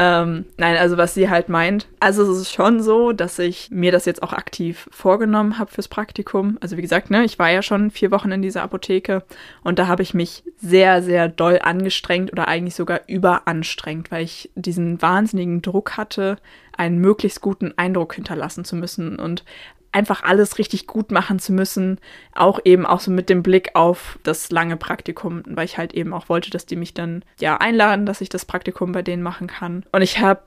ähm, 0.00 0.44
nein, 0.56 0.76
also 0.76 0.96
was 0.96 1.14
sie 1.14 1.28
halt 1.28 1.48
meint. 1.48 1.88
Also 1.98 2.22
es 2.22 2.38
ist 2.38 2.52
schon 2.52 2.80
so, 2.80 3.10
dass 3.10 3.36
ich 3.40 3.72
mir 3.72 3.90
das 3.90 4.04
jetzt 4.04 4.22
auch 4.22 4.32
aktiv 4.32 4.88
vorgenommen 4.92 5.58
habe 5.58 5.72
fürs 5.72 5.88
Praktikum. 5.88 6.56
Also 6.60 6.76
wie 6.76 6.82
gesagt, 6.82 7.10
ne, 7.10 7.24
ich 7.24 7.40
war 7.40 7.50
ja 7.50 7.62
schon 7.62 7.90
vier 7.90 8.12
Wochen 8.12 8.30
in 8.30 8.40
dieser 8.40 8.62
Apotheke 8.62 9.24
und 9.64 9.80
da 9.80 9.88
habe 9.88 10.04
ich 10.04 10.14
mich 10.14 10.44
sehr, 10.56 11.02
sehr 11.02 11.28
doll 11.28 11.58
angestrengt 11.60 12.30
oder 12.30 12.46
eigentlich 12.46 12.76
sogar 12.76 13.00
überanstrengt, 13.08 14.12
weil 14.12 14.22
ich 14.22 14.50
diesen 14.54 15.02
wahnsinnigen 15.02 15.62
Druck 15.62 15.96
hatte, 15.96 16.36
einen 16.76 17.00
möglichst 17.00 17.40
guten 17.40 17.74
Eindruck 17.76 18.14
hinterlassen 18.14 18.64
zu 18.64 18.76
müssen 18.76 19.18
und 19.18 19.44
einfach 19.92 20.22
alles 20.22 20.58
richtig 20.58 20.86
gut 20.86 21.10
machen 21.10 21.38
zu 21.38 21.52
müssen, 21.52 21.98
auch 22.34 22.60
eben 22.64 22.86
auch 22.86 23.00
so 23.00 23.10
mit 23.10 23.28
dem 23.28 23.42
Blick 23.42 23.70
auf 23.74 24.18
das 24.22 24.50
lange 24.50 24.76
Praktikum, 24.76 25.42
weil 25.46 25.64
ich 25.64 25.78
halt 25.78 25.94
eben 25.94 26.12
auch 26.12 26.28
wollte, 26.28 26.50
dass 26.50 26.66
die 26.66 26.76
mich 26.76 26.94
dann 26.94 27.24
ja 27.40 27.56
einladen, 27.56 28.06
dass 28.06 28.20
ich 28.20 28.28
das 28.28 28.44
Praktikum 28.44 28.92
bei 28.92 29.02
denen 29.02 29.22
machen 29.22 29.46
kann. 29.46 29.84
Und 29.92 30.02
ich 30.02 30.18
habe 30.20 30.42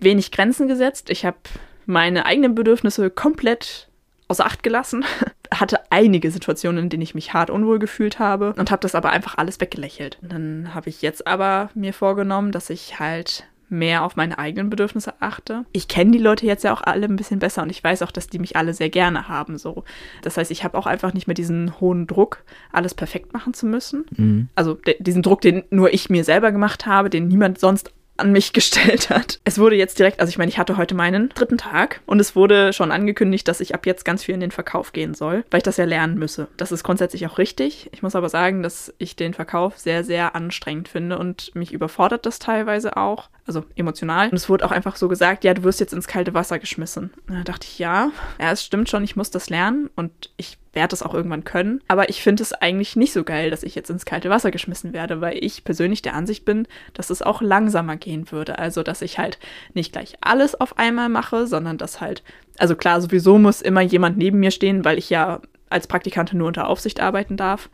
wenig 0.00 0.30
Grenzen 0.30 0.68
gesetzt. 0.68 1.10
Ich 1.10 1.24
habe 1.24 1.38
meine 1.86 2.26
eigenen 2.26 2.54
Bedürfnisse 2.54 3.10
komplett 3.10 3.88
außer 4.28 4.46
Acht 4.46 4.62
gelassen. 4.62 5.04
Hatte 5.52 5.80
einige 5.90 6.30
Situationen, 6.30 6.84
in 6.84 6.88
denen 6.88 7.02
ich 7.02 7.14
mich 7.14 7.34
hart 7.34 7.50
unwohl 7.50 7.78
gefühlt 7.78 8.18
habe 8.18 8.54
und 8.54 8.70
habe 8.70 8.80
das 8.80 8.94
aber 8.94 9.10
einfach 9.10 9.36
alles 9.36 9.60
weggelächelt. 9.60 10.16
Und 10.22 10.32
dann 10.32 10.74
habe 10.74 10.88
ich 10.88 11.02
jetzt 11.02 11.26
aber 11.26 11.68
mir 11.74 11.92
vorgenommen, 11.92 12.52
dass 12.52 12.70
ich 12.70 12.98
halt 12.98 13.44
mehr 13.72 14.04
auf 14.04 14.16
meine 14.16 14.38
eigenen 14.38 14.70
Bedürfnisse 14.70 15.14
achte. 15.20 15.64
Ich 15.72 15.88
kenne 15.88 16.12
die 16.12 16.18
Leute 16.18 16.46
jetzt 16.46 16.62
ja 16.62 16.72
auch 16.72 16.82
alle 16.82 17.06
ein 17.06 17.16
bisschen 17.16 17.40
besser 17.40 17.62
und 17.62 17.70
ich 17.70 17.82
weiß 17.82 18.02
auch, 18.02 18.12
dass 18.12 18.28
die 18.28 18.38
mich 18.38 18.56
alle 18.56 18.74
sehr 18.74 18.90
gerne 18.90 19.28
haben. 19.28 19.58
So. 19.58 19.84
Das 20.22 20.36
heißt, 20.36 20.50
ich 20.50 20.62
habe 20.62 20.78
auch 20.78 20.86
einfach 20.86 21.14
nicht 21.14 21.26
mehr 21.26 21.34
diesen 21.34 21.80
hohen 21.80 22.06
Druck, 22.06 22.44
alles 22.70 22.94
perfekt 22.94 23.32
machen 23.32 23.54
zu 23.54 23.66
müssen. 23.66 24.04
Mhm. 24.16 24.48
Also 24.54 24.78
diesen 25.00 25.22
Druck, 25.22 25.40
den 25.40 25.64
nur 25.70 25.92
ich 25.92 26.10
mir 26.10 26.24
selber 26.24 26.52
gemacht 26.52 26.86
habe, 26.86 27.10
den 27.10 27.26
niemand 27.26 27.58
sonst 27.58 27.92
an 28.22 28.32
mich 28.32 28.52
gestellt 28.52 29.10
hat. 29.10 29.40
Es 29.44 29.58
wurde 29.58 29.76
jetzt 29.76 29.98
direkt, 29.98 30.20
also 30.20 30.30
ich 30.30 30.38
meine, 30.38 30.48
ich 30.48 30.58
hatte 30.58 30.76
heute 30.76 30.94
meinen 30.94 31.28
dritten 31.30 31.58
Tag 31.58 32.00
und 32.06 32.20
es 32.20 32.34
wurde 32.34 32.72
schon 32.72 32.90
angekündigt, 32.90 33.46
dass 33.48 33.60
ich 33.60 33.74
ab 33.74 33.86
jetzt 33.86 34.04
ganz 34.04 34.24
viel 34.24 34.34
in 34.34 34.40
den 34.40 34.50
Verkauf 34.50 34.92
gehen 34.92 35.14
soll, 35.14 35.44
weil 35.50 35.58
ich 35.58 35.64
das 35.64 35.76
ja 35.76 35.84
lernen 35.84 36.18
müsse. 36.18 36.48
Das 36.56 36.72
ist 36.72 36.84
grundsätzlich 36.84 37.26
auch 37.26 37.38
richtig. 37.38 37.90
Ich 37.92 38.02
muss 38.02 38.16
aber 38.16 38.28
sagen, 38.28 38.62
dass 38.62 38.94
ich 38.98 39.16
den 39.16 39.34
Verkauf 39.34 39.78
sehr, 39.78 40.04
sehr 40.04 40.34
anstrengend 40.34 40.88
finde 40.88 41.18
und 41.18 41.54
mich 41.54 41.72
überfordert 41.72 42.24
das 42.24 42.38
teilweise 42.38 42.96
auch, 42.96 43.28
also 43.46 43.64
emotional. 43.76 44.28
Und 44.28 44.36
es 44.36 44.48
wurde 44.48 44.64
auch 44.64 44.70
einfach 44.70 44.96
so 44.96 45.08
gesagt, 45.08 45.44
ja, 45.44 45.54
du 45.54 45.64
wirst 45.64 45.80
jetzt 45.80 45.92
ins 45.92 46.06
kalte 46.06 46.34
Wasser 46.34 46.58
geschmissen. 46.58 47.12
Da 47.26 47.42
dachte 47.42 47.66
ich, 47.68 47.78
ja, 47.78 48.10
ja, 48.40 48.52
es 48.52 48.64
stimmt 48.64 48.88
schon, 48.88 49.04
ich 49.04 49.16
muss 49.16 49.30
das 49.30 49.50
lernen 49.50 49.90
und 49.96 50.30
ich 50.36 50.58
werde 50.72 50.94
es 50.94 51.02
auch 51.02 51.14
irgendwann 51.14 51.44
können. 51.44 51.80
Aber 51.88 52.08
ich 52.08 52.22
finde 52.22 52.42
es 52.42 52.52
eigentlich 52.52 52.96
nicht 52.96 53.12
so 53.12 53.24
geil, 53.24 53.50
dass 53.50 53.62
ich 53.62 53.74
jetzt 53.74 53.90
ins 53.90 54.04
kalte 54.04 54.30
Wasser 54.30 54.50
geschmissen 54.50 54.92
werde, 54.92 55.20
weil 55.20 55.36
ich 55.42 55.64
persönlich 55.64 56.02
der 56.02 56.14
Ansicht 56.14 56.44
bin, 56.44 56.66
dass 56.94 57.10
es 57.10 57.22
auch 57.22 57.42
langsamer 57.42 57.96
gehen 57.96 58.30
würde. 58.30 58.58
Also, 58.58 58.82
dass 58.82 59.02
ich 59.02 59.18
halt 59.18 59.38
nicht 59.74 59.92
gleich 59.92 60.14
alles 60.20 60.58
auf 60.60 60.78
einmal 60.78 61.08
mache, 61.08 61.46
sondern 61.46 61.78
dass 61.78 62.00
halt, 62.00 62.22
also 62.58 62.76
klar, 62.76 63.00
sowieso 63.00 63.38
muss 63.38 63.60
immer 63.60 63.82
jemand 63.82 64.16
neben 64.18 64.40
mir 64.40 64.50
stehen, 64.50 64.84
weil 64.84 64.98
ich 64.98 65.10
ja 65.10 65.40
als 65.68 65.86
Praktikantin 65.86 66.38
nur 66.38 66.48
unter 66.48 66.68
Aufsicht 66.68 67.00
arbeiten 67.00 67.36
darf. 67.36 67.70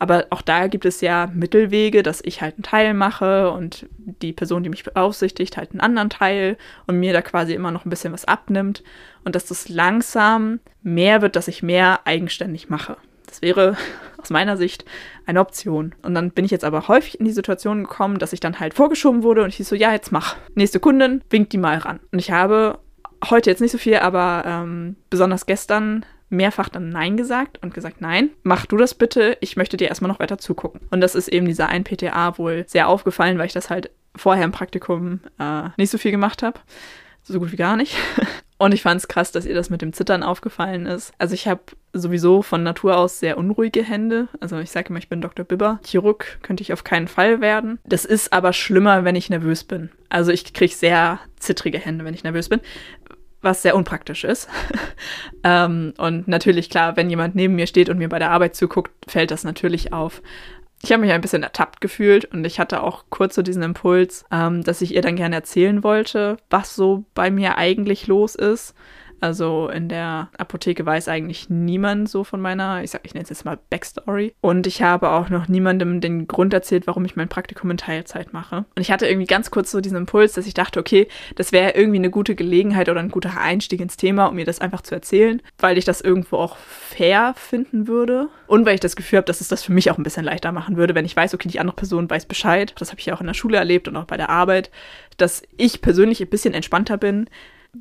Aber 0.00 0.26
auch 0.30 0.40
da 0.40 0.66
gibt 0.66 0.86
es 0.86 1.02
ja 1.02 1.30
Mittelwege, 1.32 2.02
dass 2.02 2.22
ich 2.24 2.40
halt 2.40 2.54
einen 2.54 2.62
Teil 2.62 2.94
mache 2.94 3.50
und 3.50 3.86
die 3.98 4.32
Person, 4.32 4.62
die 4.62 4.70
mich 4.70 4.82
beaufsichtigt, 4.82 5.58
halt 5.58 5.72
einen 5.72 5.82
anderen 5.82 6.08
Teil 6.08 6.56
und 6.86 6.98
mir 6.98 7.12
da 7.12 7.20
quasi 7.20 7.52
immer 7.52 7.70
noch 7.70 7.84
ein 7.84 7.90
bisschen 7.90 8.14
was 8.14 8.24
abnimmt 8.24 8.82
und 9.24 9.34
dass 9.34 9.44
das 9.44 9.68
langsam 9.68 10.60
mehr 10.82 11.20
wird, 11.20 11.36
dass 11.36 11.48
ich 11.48 11.62
mehr 11.62 12.00
eigenständig 12.06 12.70
mache. 12.70 12.96
Das 13.26 13.42
wäre 13.42 13.76
aus 14.16 14.30
meiner 14.30 14.56
Sicht 14.56 14.86
eine 15.26 15.40
Option. 15.40 15.94
Und 16.00 16.14
dann 16.14 16.30
bin 16.30 16.46
ich 16.46 16.50
jetzt 16.50 16.64
aber 16.64 16.88
häufig 16.88 17.20
in 17.20 17.26
die 17.26 17.32
Situation 17.32 17.84
gekommen, 17.84 18.18
dass 18.18 18.32
ich 18.32 18.40
dann 18.40 18.58
halt 18.58 18.72
vorgeschoben 18.72 19.22
wurde 19.22 19.42
und 19.42 19.50
ich 19.50 19.56
hieß 19.56 19.68
so, 19.68 19.76
ja, 19.76 19.92
jetzt 19.92 20.12
mach. 20.12 20.36
Nächste 20.54 20.80
Kundin, 20.80 21.22
winkt 21.28 21.52
die 21.52 21.58
mal 21.58 21.76
ran. 21.76 22.00
Und 22.10 22.20
ich 22.20 22.30
habe 22.30 22.78
heute 23.28 23.50
jetzt 23.50 23.60
nicht 23.60 23.72
so 23.72 23.78
viel, 23.78 23.96
aber 23.96 24.44
ähm, 24.46 24.96
besonders 25.10 25.44
gestern 25.44 26.06
mehrfach 26.30 26.68
dann 26.68 26.88
Nein 26.88 27.16
gesagt 27.16 27.58
und 27.62 27.74
gesagt, 27.74 28.00
nein, 28.00 28.30
mach 28.42 28.66
du 28.66 28.76
das 28.76 28.94
bitte, 28.94 29.36
ich 29.40 29.56
möchte 29.56 29.76
dir 29.76 29.88
erstmal 29.88 30.10
noch 30.10 30.20
weiter 30.20 30.38
zugucken. 30.38 30.80
Und 30.90 31.00
das 31.00 31.14
ist 31.14 31.28
eben 31.28 31.46
dieser 31.46 31.68
ein 31.68 31.84
PTA 31.84 32.38
wohl 32.38 32.64
sehr 32.66 32.88
aufgefallen, 32.88 33.38
weil 33.38 33.46
ich 33.46 33.52
das 33.52 33.70
halt 33.70 33.90
vorher 34.16 34.44
im 34.44 34.52
Praktikum 34.52 35.20
äh, 35.38 35.68
nicht 35.76 35.90
so 35.90 35.98
viel 35.98 36.10
gemacht 36.10 36.42
habe. 36.42 36.60
So 37.22 37.38
gut 37.38 37.52
wie 37.52 37.56
gar 37.56 37.76
nicht. 37.76 37.94
Und 38.58 38.74
ich 38.74 38.82
fand 38.82 39.00
es 39.00 39.08
krass, 39.08 39.32
dass 39.32 39.46
ihr 39.46 39.54
das 39.54 39.70
mit 39.70 39.80
dem 39.80 39.94
Zittern 39.94 40.22
aufgefallen 40.22 40.84
ist. 40.84 41.12
Also 41.16 41.32
ich 41.34 41.48
habe 41.48 41.62
sowieso 41.94 42.42
von 42.42 42.62
Natur 42.62 42.96
aus 42.98 43.18
sehr 43.18 43.38
unruhige 43.38 43.82
Hände. 43.82 44.28
Also 44.38 44.58
ich 44.58 44.70
sage 44.70 44.90
immer, 44.90 44.98
ich 44.98 45.08
bin 45.08 45.22
Dr. 45.22 45.46
Bibber. 45.46 45.80
Chirurg 45.84 46.38
könnte 46.42 46.62
ich 46.62 46.72
auf 46.72 46.84
keinen 46.84 47.08
Fall 47.08 47.40
werden. 47.40 47.78
Das 47.84 48.04
ist 48.04 48.34
aber 48.34 48.52
schlimmer, 48.52 49.04
wenn 49.04 49.16
ich 49.16 49.30
nervös 49.30 49.64
bin. 49.64 49.90
Also 50.10 50.30
ich 50.30 50.52
kriege 50.52 50.74
sehr 50.74 51.20
zittrige 51.38 51.78
Hände, 51.78 52.04
wenn 52.04 52.12
ich 52.12 52.22
nervös 52.22 52.50
bin 52.50 52.60
was 53.42 53.62
sehr 53.62 53.76
unpraktisch 53.76 54.24
ist. 54.24 54.48
ähm, 55.44 55.94
und 55.98 56.28
natürlich, 56.28 56.70
klar, 56.70 56.96
wenn 56.96 57.10
jemand 57.10 57.34
neben 57.34 57.54
mir 57.54 57.66
steht 57.66 57.88
und 57.88 57.98
mir 57.98 58.08
bei 58.08 58.18
der 58.18 58.30
Arbeit 58.30 58.54
zuguckt, 58.54 58.92
fällt 59.10 59.30
das 59.30 59.44
natürlich 59.44 59.92
auf. 59.92 60.22
Ich 60.82 60.92
habe 60.92 61.02
mich 61.02 61.12
ein 61.12 61.20
bisschen 61.20 61.42
ertappt 61.42 61.80
gefühlt 61.80 62.24
und 62.26 62.44
ich 62.46 62.58
hatte 62.58 62.82
auch 62.82 63.04
kurz 63.10 63.34
so 63.34 63.42
diesen 63.42 63.62
Impuls, 63.62 64.24
ähm, 64.30 64.62
dass 64.64 64.80
ich 64.80 64.94
ihr 64.94 65.02
dann 65.02 65.16
gerne 65.16 65.36
erzählen 65.36 65.82
wollte, 65.84 66.38
was 66.48 66.74
so 66.74 67.04
bei 67.14 67.30
mir 67.30 67.58
eigentlich 67.58 68.06
los 68.06 68.34
ist. 68.34 68.74
Also 69.20 69.68
in 69.68 69.88
der 69.88 70.28
Apotheke 70.38 70.84
weiß 70.84 71.08
eigentlich 71.08 71.50
niemand 71.50 72.08
so 72.08 72.24
von 72.24 72.40
meiner, 72.40 72.82
ich 72.82 72.90
sag, 72.90 73.02
ich 73.04 73.14
nenne 73.14 73.24
es 73.24 73.30
jetzt 73.30 73.44
mal 73.44 73.58
Backstory. 73.68 74.34
Und 74.40 74.66
ich 74.66 74.82
habe 74.82 75.10
auch 75.10 75.28
noch 75.28 75.48
niemandem 75.48 76.00
den 76.00 76.26
Grund 76.26 76.54
erzählt, 76.54 76.86
warum 76.86 77.04
ich 77.04 77.16
mein 77.16 77.28
Praktikum 77.28 77.70
in 77.70 77.76
Teilzeit 77.76 78.32
mache. 78.32 78.64
Und 78.74 78.80
ich 78.80 78.90
hatte 78.90 79.06
irgendwie 79.06 79.26
ganz 79.26 79.50
kurz 79.50 79.70
so 79.70 79.80
diesen 79.80 79.98
Impuls, 79.98 80.32
dass 80.32 80.46
ich 80.46 80.54
dachte, 80.54 80.80
okay, 80.80 81.08
das 81.36 81.52
wäre 81.52 81.72
irgendwie 81.72 81.98
eine 81.98 82.10
gute 82.10 82.34
Gelegenheit 82.34 82.88
oder 82.88 83.00
ein 83.00 83.10
guter 83.10 83.38
Einstieg 83.38 83.80
ins 83.80 83.96
Thema, 83.96 84.26
um 84.26 84.36
mir 84.36 84.44
das 84.44 84.60
einfach 84.60 84.82
zu 84.82 84.94
erzählen, 84.94 85.42
weil 85.58 85.78
ich 85.78 85.84
das 85.84 86.00
irgendwo 86.00 86.36
auch 86.36 86.56
fair 86.56 87.34
finden 87.36 87.86
würde. 87.86 88.28
Und 88.46 88.66
weil 88.66 88.74
ich 88.74 88.80
das 88.80 88.96
Gefühl 88.96 89.18
habe, 89.18 89.26
dass 89.26 89.40
es 89.40 89.48
das 89.48 89.62
für 89.62 89.72
mich 89.72 89.90
auch 89.90 89.98
ein 89.98 90.02
bisschen 90.02 90.24
leichter 90.24 90.52
machen 90.52 90.76
würde, 90.76 90.94
wenn 90.94 91.04
ich 91.04 91.16
weiß, 91.16 91.34
okay, 91.34 91.48
die 91.48 91.60
andere 91.60 91.76
Person 91.76 92.08
weiß 92.08 92.26
Bescheid. 92.26 92.74
Das 92.78 92.90
habe 92.90 93.00
ich 93.00 93.06
ja 93.06 93.14
auch 93.14 93.20
in 93.20 93.26
der 93.26 93.34
Schule 93.34 93.58
erlebt 93.58 93.86
und 93.88 93.96
auch 93.96 94.06
bei 94.06 94.16
der 94.16 94.30
Arbeit, 94.30 94.70
dass 95.18 95.42
ich 95.56 95.82
persönlich 95.82 96.20
ein 96.20 96.28
bisschen 96.28 96.54
entspannter 96.54 96.96
bin, 96.96 97.28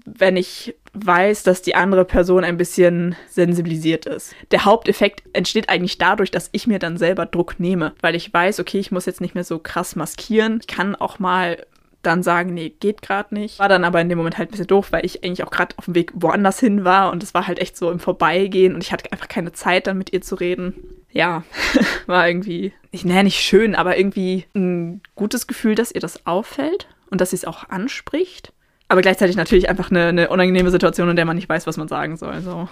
wenn 0.05 0.37
ich 0.37 0.75
weiß, 0.93 1.43
dass 1.43 1.61
die 1.61 1.75
andere 1.75 2.05
Person 2.05 2.43
ein 2.43 2.57
bisschen 2.57 3.15
sensibilisiert 3.29 4.05
ist. 4.05 4.35
Der 4.51 4.65
Haupteffekt 4.65 5.23
entsteht 5.33 5.69
eigentlich 5.69 5.97
dadurch, 5.97 6.31
dass 6.31 6.49
ich 6.51 6.67
mir 6.67 6.79
dann 6.79 6.97
selber 6.97 7.25
Druck 7.25 7.59
nehme, 7.59 7.93
weil 8.01 8.15
ich 8.15 8.33
weiß, 8.33 8.59
okay, 8.59 8.79
ich 8.79 8.91
muss 8.91 9.05
jetzt 9.05 9.21
nicht 9.21 9.35
mehr 9.35 9.43
so 9.43 9.59
krass 9.59 9.95
maskieren. 9.95 10.59
Ich 10.61 10.67
kann 10.67 10.95
auch 10.95 11.19
mal 11.19 11.65
dann 12.01 12.23
sagen, 12.23 12.53
nee, 12.53 12.73
geht 12.79 13.01
gerade 13.01 13.33
nicht. 13.35 13.59
War 13.59 13.67
dann 13.67 13.83
aber 13.83 13.99
in 13.99 14.09
dem 14.09 14.17
Moment 14.17 14.37
halt 14.37 14.49
ein 14.49 14.51
bisschen 14.51 14.67
doof, 14.67 14.91
weil 14.91 15.05
ich 15.05 15.23
eigentlich 15.23 15.43
auch 15.43 15.51
gerade 15.51 15.77
auf 15.77 15.85
dem 15.85 15.95
Weg 15.95 16.11
woanders 16.13 16.59
hin 16.59 16.85
war 16.85 17.11
und 17.11 17.23
es 17.23 17.33
war 17.33 17.47
halt 17.47 17.59
echt 17.59 17.75
so 17.75 17.91
im 17.91 17.99
Vorbeigehen 17.99 18.73
und 18.73 18.83
ich 18.83 18.91
hatte 18.91 19.11
einfach 19.11 19.27
keine 19.27 19.51
Zeit, 19.51 19.87
dann 19.87 19.97
mit 19.97 20.13
ihr 20.13 20.21
zu 20.21 20.35
reden. 20.35 20.75
Ja, 21.11 21.43
war 22.05 22.27
irgendwie, 22.27 22.71
ich 22.91 23.03
nenne 23.03 23.25
nicht 23.25 23.39
schön, 23.39 23.75
aber 23.75 23.97
irgendwie 23.97 24.45
ein 24.55 25.01
gutes 25.15 25.47
Gefühl, 25.47 25.75
dass 25.75 25.91
ihr 25.91 26.01
das 26.01 26.25
auffällt 26.25 26.87
und 27.09 27.19
dass 27.19 27.31
sie 27.31 27.37
es 27.37 27.45
auch 27.45 27.67
anspricht 27.69 28.53
aber 28.89 29.01
gleichzeitig 29.01 29.35
natürlich 29.35 29.69
einfach 29.69 29.91
eine, 29.91 30.07
eine, 30.07 30.29
unangenehme 30.29 30.71
Situation, 30.71 31.09
in 31.09 31.15
der 31.15 31.25
man 31.25 31.35
nicht 31.35 31.47
weiß, 31.47 31.67
was 31.67 31.77
man 31.77 31.87
sagen 31.87 32.17
soll. 32.17 32.41
So. 32.41 32.67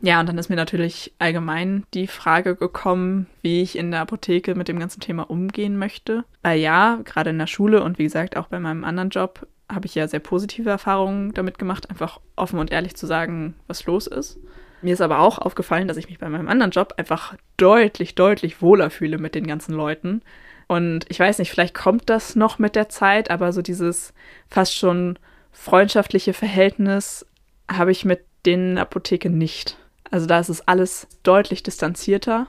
Ja, 0.00 0.20
und 0.20 0.28
dann 0.28 0.38
ist 0.38 0.48
mir 0.48 0.56
natürlich 0.56 1.12
allgemein 1.18 1.84
die 1.94 2.06
Frage 2.06 2.56
gekommen, 2.56 3.26
wie 3.42 3.62
ich 3.62 3.76
in 3.76 3.90
der 3.90 4.00
Apotheke 4.00 4.54
mit 4.54 4.68
dem 4.68 4.78
ganzen 4.78 5.00
Thema 5.00 5.30
umgehen 5.30 5.78
möchte. 5.78 6.24
Weil 6.42 6.58
ja, 6.58 6.98
gerade 7.04 7.30
in 7.30 7.38
der 7.38 7.46
Schule 7.46 7.82
und 7.82 7.98
wie 7.98 8.04
gesagt 8.04 8.36
auch 8.36 8.48
bei 8.48 8.58
meinem 8.58 8.84
anderen 8.84 9.10
Job 9.10 9.46
habe 9.70 9.86
ich 9.86 9.94
ja 9.94 10.08
sehr 10.08 10.20
positive 10.20 10.68
Erfahrungen 10.68 11.32
damit 11.34 11.58
gemacht, 11.58 11.90
einfach 11.90 12.20
offen 12.36 12.58
und 12.58 12.72
ehrlich 12.72 12.96
zu 12.96 13.06
sagen, 13.06 13.54
was 13.66 13.86
los 13.86 14.06
ist. 14.06 14.38
Mir 14.82 14.92
ist 14.92 15.00
aber 15.00 15.20
auch 15.20 15.38
aufgefallen, 15.38 15.88
dass 15.88 15.96
ich 15.96 16.08
mich 16.08 16.18
bei 16.18 16.28
meinem 16.28 16.48
anderen 16.48 16.70
Job 16.70 16.94
einfach 16.96 17.34
deutlich, 17.56 18.14
deutlich 18.14 18.60
wohler 18.60 18.90
fühle 18.90 19.16
mit 19.18 19.34
den 19.34 19.46
ganzen 19.46 19.74
Leuten. 19.74 20.20
Und 20.66 21.06
ich 21.08 21.18
weiß 21.18 21.38
nicht, 21.38 21.50
vielleicht 21.50 21.74
kommt 21.74 22.10
das 22.10 22.36
noch 22.36 22.58
mit 22.58 22.76
der 22.76 22.88
Zeit, 22.88 23.30
aber 23.30 23.52
so 23.52 23.62
dieses 23.62 24.12
fast 24.48 24.76
schon 24.76 25.18
freundschaftliche 25.54 26.34
Verhältnis 26.34 27.24
habe 27.70 27.92
ich 27.92 28.04
mit 28.04 28.20
den 28.44 28.76
Apotheke 28.76 29.30
nicht. 29.30 29.78
Also 30.10 30.26
da 30.26 30.38
ist 30.38 30.50
es 30.50 30.68
alles 30.68 31.06
deutlich 31.22 31.62
distanzierter. 31.62 32.46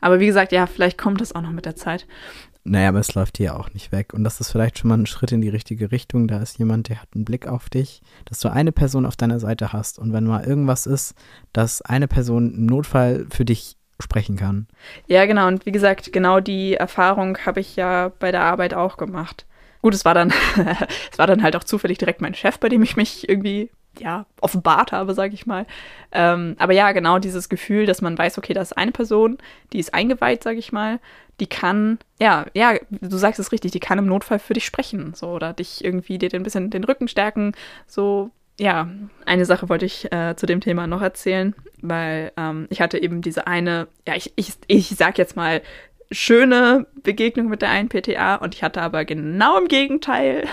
Aber 0.00 0.20
wie 0.20 0.26
gesagt, 0.26 0.52
ja, 0.52 0.66
vielleicht 0.66 0.98
kommt 0.98 1.20
das 1.20 1.34
auch 1.34 1.40
noch 1.40 1.50
mit 1.50 1.64
der 1.64 1.74
Zeit. 1.74 2.06
Naja, 2.64 2.90
aber 2.90 3.00
es 3.00 3.14
läuft 3.14 3.38
hier 3.38 3.58
auch 3.58 3.72
nicht 3.72 3.92
weg. 3.92 4.12
Und 4.12 4.24
das 4.24 4.40
ist 4.40 4.50
vielleicht 4.50 4.78
schon 4.78 4.88
mal 4.88 4.98
ein 4.98 5.06
Schritt 5.06 5.32
in 5.32 5.40
die 5.40 5.48
richtige 5.48 5.90
Richtung. 5.90 6.28
Da 6.28 6.38
ist 6.38 6.58
jemand, 6.58 6.88
der 6.88 7.00
hat 7.00 7.08
einen 7.14 7.24
Blick 7.24 7.46
auf 7.48 7.70
dich, 7.70 8.02
dass 8.26 8.40
du 8.40 8.52
eine 8.52 8.72
Person 8.72 9.06
auf 9.06 9.16
deiner 9.16 9.40
Seite 9.40 9.72
hast. 9.72 9.98
Und 9.98 10.12
wenn 10.12 10.24
mal 10.24 10.44
irgendwas 10.44 10.86
ist, 10.86 11.14
dass 11.52 11.80
eine 11.80 12.08
Person 12.08 12.52
im 12.52 12.66
Notfall 12.66 13.26
für 13.30 13.44
dich 13.44 13.76
sprechen 14.00 14.36
kann. 14.36 14.68
Ja, 15.06 15.24
genau. 15.26 15.48
Und 15.48 15.66
wie 15.66 15.72
gesagt, 15.72 16.12
genau 16.12 16.40
die 16.40 16.74
Erfahrung 16.74 17.38
habe 17.38 17.60
ich 17.60 17.74
ja 17.74 18.12
bei 18.18 18.30
der 18.30 18.42
Arbeit 18.42 18.74
auch 18.74 18.96
gemacht. 18.96 19.46
Gut, 19.82 19.94
es 19.94 20.04
war 20.04 20.14
dann, 20.14 20.32
es 21.12 21.18
war 21.18 21.26
dann 21.26 21.42
halt 21.42 21.56
auch 21.56 21.64
zufällig 21.64 21.98
direkt 21.98 22.20
mein 22.20 22.34
Chef, 22.34 22.58
bei 22.58 22.68
dem 22.68 22.82
ich 22.82 22.96
mich 22.96 23.28
irgendwie 23.28 23.70
ja, 24.00 24.26
offenbart 24.40 24.92
habe, 24.92 25.14
sage 25.14 25.34
ich 25.34 25.46
mal. 25.46 25.66
Ähm, 26.12 26.56
aber 26.58 26.72
ja, 26.72 26.92
genau 26.92 27.18
dieses 27.18 27.48
Gefühl, 27.48 27.86
dass 27.86 28.00
man 28.00 28.16
weiß, 28.16 28.38
okay, 28.38 28.54
da 28.54 28.60
ist 28.60 28.76
eine 28.76 28.92
Person, 28.92 29.38
die 29.72 29.78
ist 29.78 29.94
eingeweiht, 29.94 30.42
sage 30.42 30.58
ich 30.58 30.72
mal, 30.72 31.00
die 31.40 31.46
kann, 31.46 31.98
ja, 32.20 32.46
ja, 32.54 32.74
du 32.90 33.16
sagst 33.16 33.38
es 33.38 33.52
richtig, 33.52 33.72
die 33.72 33.80
kann 33.80 33.98
im 33.98 34.06
Notfall 34.06 34.38
für 34.38 34.54
dich 34.54 34.64
sprechen, 34.64 35.14
so, 35.14 35.28
oder 35.28 35.52
dich 35.52 35.84
irgendwie 35.84 36.18
dir 36.18 36.30
ein 36.32 36.42
bisschen 36.42 36.70
den 36.70 36.84
Rücken 36.84 37.08
stärken, 37.08 37.52
so, 37.86 38.30
ja. 38.58 38.88
Eine 39.24 39.44
Sache 39.44 39.68
wollte 39.68 39.84
ich 39.86 40.10
äh, 40.12 40.34
zu 40.36 40.46
dem 40.46 40.60
Thema 40.60 40.86
noch 40.86 41.02
erzählen, 41.02 41.54
weil 41.80 42.32
ähm, 42.36 42.66
ich 42.70 42.80
hatte 42.80 42.98
eben 43.00 43.22
diese 43.22 43.46
eine, 43.46 43.86
ja, 44.06 44.16
ich, 44.16 44.32
ich, 44.36 44.54
ich 44.66 44.88
sag 44.88 45.16
jetzt 45.18 45.36
mal, 45.36 45.62
schöne 46.10 46.86
Begegnung 47.02 47.48
mit 47.48 47.62
der 47.62 47.70
einen 47.70 47.88
PTA 47.88 48.36
und 48.36 48.54
ich 48.54 48.62
hatte 48.62 48.80
aber 48.80 49.04
genau 49.04 49.58
im 49.58 49.68
Gegenteil 49.68 50.46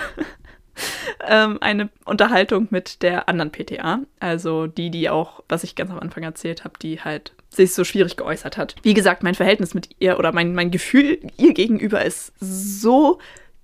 ähm, 1.28 1.58
eine 1.62 1.90
Unterhaltung 2.06 2.68
mit 2.70 3.02
der 3.02 3.30
anderen 3.30 3.52
PTA. 3.52 4.00
Also 4.20 4.68
die, 4.68 4.90
die 4.90 5.10
auch, 5.10 5.44
was 5.48 5.64
ich 5.64 5.76
ganz 5.76 5.92
am 5.92 6.00
Anfang 6.00 6.24
erzählt 6.24 6.64
habe, 6.64 6.78
die 6.82 7.00
halt 7.00 7.34
sich 7.50 7.74
so 7.74 7.84
schwierig 7.84 8.18
geäußert 8.18 8.58
hat. 8.58 8.76
Wie 8.84 8.94
gesagt, 8.94 9.24
mein 9.24 9.36
Verhältnis 9.36 9.74
mit 9.74 9.90
ihr 10.00 10.20
oder 10.20 10.32
mein, 10.34 10.54
mein 10.54 10.72
Gefühl 10.72 11.20
ihr 11.38 11.54
gegenüber 11.54 12.04
ist 12.04 12.34
so 12.40 13.20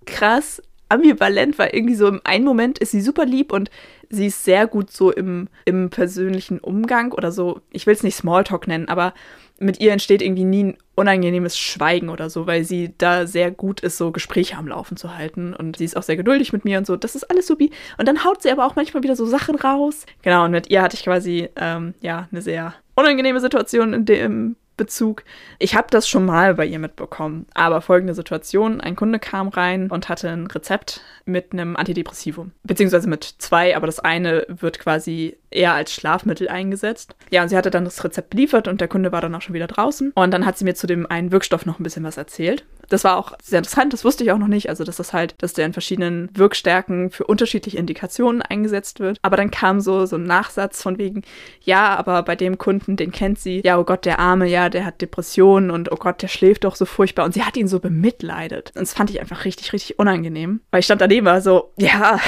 krass 0.05 0.62
ambivalent, 0.88 1.57
weil 1.57 1.69
irgendwie 1.74 1.95
so 1.95 2.07
im 2.07 2.21
einen 2.24 2.45
Moment 2.45 2.79
ist 2.79 2.91
sie 2.91 3.01
super 3.01 3.25
lieb 3.25 3.53
und 3.53 3.69
sie 4.10 4.27
ist 4.27 4.43
sehr 4.43 4.67
gut 4.67 4.91
so 4.91 5.12
im, 5.12 5.48
im 5.65 5.89
persönlichen 5.89 6.60
Umgang 6.60 7.13
oder 7.13 7.31
so, 7.31 7.62
ich 7.71 7.88
will 7.88 7.93
es 7.93 8.03
nicht 8.03 8.15
Smalltalk 8.15 8.67
nennen, 8.67 8.89
aber 8.89 9.13
mit 9.62 9.80
ihr 9.80 9.91
entsteht 9.91 10.22
irgendwie 10.22 10.44
nie 10.44 10.63
ein 10.63 10.77
unangenehmes 10.96 11.58
Schweigen 11.58 12.10
oder 12.10 12.30
so, 12.30 12.48
weil 12.48 12.63
sie 12.63 12.94
da 12.98 13.27
sehr 13.27 13.51
gut 13.51 13.80
ist, 13.80 13.98
so 13.98 14.12
Gespräche 14.12 14.58
am 14.58 14.68
Laufen 14.68 14.98
zu 14.98 15.15
halten. 15.15 15.53
Und 15.53 15.77
sie 15.77 15.86
ist 15.86 15.96
auch 15.96 16.03
sehr 16.03 16.18
geduldig 16.18 16.51
mit 16.51 16.65
mir 16.65 16.77
und 16.77 16.88
so. 16.88 16.98
Das 16.98 17.15
ist 17.15 17.24
alles 17.30 17.48
supi. 17.48 17.72
Und 17.98 18.08
dann 18.08 18.24
haut 18.24 18.41
sie 18.41 18.51
aber 18.51 18.65
auch 18.65 18.75
manchmal 18.75 19.03
wieder 19.03 19.15
so 19.15 19.25
Sachen 19.25 19.56
raus. 19.56 20.06
Genau, 20.24 20.46
und 20.46 20.51
mit 20.51 20.70
ihr 20.70 20.82
hatte 20.82 20.96
ich 20.96 21.03
quasi, 21.03 21.50
ähm, 21.56 21.94
ja, 22.01 22.27
eine 22.32 22.41
sehr 22.41 22.74
unangenehme 22.96 23.39
Situation 23.39 23.94
in 23.94 24.06
dem 24.06 24.56
Bezug. 24.78 25.24
Ich 25.60 25.75
habe 25.75 25.88
das 25.92 26.08
schon 26.08 26.25
mal 26.25 26.56
bei 26.56 26.66
ihr 26.66 26.80
mitbekommen, 26.80 27.46
aber 27.54 27.82
folgende 27.82 28.13
Situation: 28.13 28.82
Ein 28.82 28.96
Kunde 28.96 29.20
kam 29.20 29.48
rein 29.48 29.90
und 29.92 30.10
hatte 30.10 30.30
ein 30.30 30.48
Rezept 30.48 31.01
mit 31.25 31.54
einem 31.54 31.75
Antidepressivum, 31.75 32.51
beziehungsweise 32.63 33.10
mit 33.10 33.24
zwei, 33.24 33.75
aber 33.75 33.86
das 33.86 34.00
eine 34.00 34.46
wird 34.48 34.80
quasi 34.80 35.38
eher 35.51 35.74
als 35.74 35.94
Schlafmittel 35.94 36.48
eingesetzt. 36.50 37.16
Ja, 37.30 37.44
und 37.44 37.50
sie 37.50 37.58
hatte 37.58 37.72
dann 37.72 37.86
das 37.86 38.04
Rezept 38.04 38.32
beliefert 38.32 38.68
und 38.68 38.82
der 38.82 38.88
Kunde 38.88 39.12
war 39.12 39.22
dann 39.22 39.36
auch 39.36 39.42
schon 39.42 39.54
wieder 39.54 39.68
draußen. 39.68 40.12
Und 40.16 40.32
dann 40.32 40.46
hat 40.46 40.58
sie 40.58 40.66
mir 40.66 40.75
zu 40.75 40.88
dem 40.88 41.06
einen 41.06 41.32
Wirkstoff 41.32 41.66
noch 41.66 41.80
ein 41.80 41.84
bisschen 41.84 42.04
was 42.04 42.18
erzählt. 42.18 42.66
Das 42.91 43.05
war 43.05 43.17
auch 43.17 43.31
sehr 43.41 43.60
interessant, 43.60 43.93
das 43.93 44.03
wusste 44.03 44.25
ich 44.25 44.33
auch 44.33 44.38
noch 44.38 44.50
nicht. 44.50 44.67
Also, 44.67 44.83
dass 44.83 44.98
das 44.98 45.13
halt, 45.13 45.36
dass 45.38 45.53
der 45.53 45.65
in 45.65 45.71
verschiedenen 45.71 46.29
Wirkstärken 46.33 47.10
für 47.10 47.24
unterschiedliche 47.24 47.77
Indikationen 47.77 48.41
eingesetzt 48.41 49.00
wird. 49.00 49.17
Aber 49.21 49.38
dann 49.38 49.50
kam 49.50 49.79
so, 49.79 50.05
so 50.05 50.17
ein 50.17 50.24
Nachsatz 50.24 50.81
von 50.81 50.98
wegen, 50.98 51.21
ja, 51.62 51.95
aber 51.95 52.21
bei 52.24 52.36
dem 52.36 52.57
Kunden, 52.57 52.98
den 52.98 53.13
kennt 53.13 53.39
sie, 53.39 53.62
ja, 53.63 53.79
oh 53.79 53.86
Gott, 53.86 54.03
der 54.03 54.19
Arme, 54.19 54.45
ja, 54.45 54.67
der 54.67 54.86
hat 54.86 55.00
Depressionen 55.00 55.71
und 55.71 55.89
oh 55.89 55.95
Gott, 55.95 56.21
der 56.21 56.27
schläft 56.27 56.65
doch 56.65 56.75
so 56.75 56.83
furchtbar. 56.86 57.24
Und 57.24 57.33
sie 57.33 57.43
hat 57.43 57.55
ihn 57.55 57.69
so 57.69 57.79
bemitleidet. 57.79 58.74
Und 58.75 58.81
das 58.81 58.93
fand 58.93 59.10
ich 59.10 59.21
einfach 59.21 59.45
richtig, 59.45 59.71
richtig 59.71 59.98
unangenehm. 59.98 60.60
Weil 60.71 60.81
ich 60.81 60.86
stand 60.86 61.00
daneben, 61.00 61.25
war 61.25 61.39
so, 61.39 61.71
ja, 61.77 62.19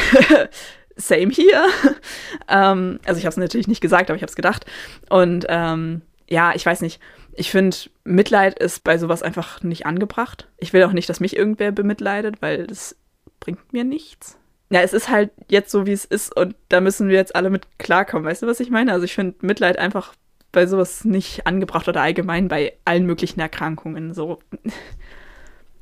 same 0.95 1.31
hier. 1.31 1.65
ähm, 2.47 2.99
also 3.05 3.19
ich 3.19 3.25
habe 3.25 3.31
es 3.31 3.37
natürlich 3.37 3.67
nicht 3.67 3.81
gesagt, 3.81 4.09
aber 4.09 4.15
ich 4.15 4.23
habe 4.23 4.29
es 4.29 4.37
gedacht. 4.37 4.65
Und 5.09 5.45
ähm, 5.49 6.03
ja, 6.29 6.53
ich 6.55 6.65
weiß 6.65 6.79
nicht. 6.79 7.01
Ich 7.35 7.51
finde, 7.51 7.75
Mitleid 8.03 8.59
ist 8.59 8.83
bei 8.83 8.97
sowas 8.97 9.23
einfach 9.23 9.63
nicht 9.63 9.85
angebracht. 9.85 10.47
Ich 10.57 10.73
will 10.73 10.83
auch 10.83 10.91
nicht, 10.91 11.09
dass 11.09 11.19
mich 11.19 11.35
irgendwer 11.35 11.71
bemitleidet, 11.71 12.41
weil 12.41 12.67
das 12.67 12.95
bringt 13.39 13.73
mir 13.73 13.83
nichts. 13.83 14.37
Ja, 14.69 14.81
es 14.81 14.93
ist 14.93 15.09
halt 15.09 15.31
jetzt 15.49 15.71
so, 15.71 15.85
wie 15.85 15.91
es 15.91 16.05
ist 16.05 16.35
und 16.35 16.55
da 16.69 16.81
müssen 16.81 17.07
wir 17.07 17.15
jetzt 17.15 17.35
alle 17.35 17.49
mit 17.49 17.79
klarkommen. 17.79 18.25
Weißt 18.25 18.41
du, 18.41 18.47
was 18.47 18.59
ich 18.59 18.69
meine? 18.69 18.91
Also 18.91 19.05
ich 19.05 19.13
finde 19.13 19.35
Mitleid 19.45 19.77
einfach 19.77 20.15
bei 20.51 20.65
sowas 20.67 21.03
nicht 21.03 21.45
angebracht 21.45 21.87
oder 21.87 22.01
allgemein 22.01 22.47
bei 22.47 22.73
allen 22.85 23.05
möglichen 23.05 23.39
Erkrankungen. 23.39 24.13
So, 24.13 24.39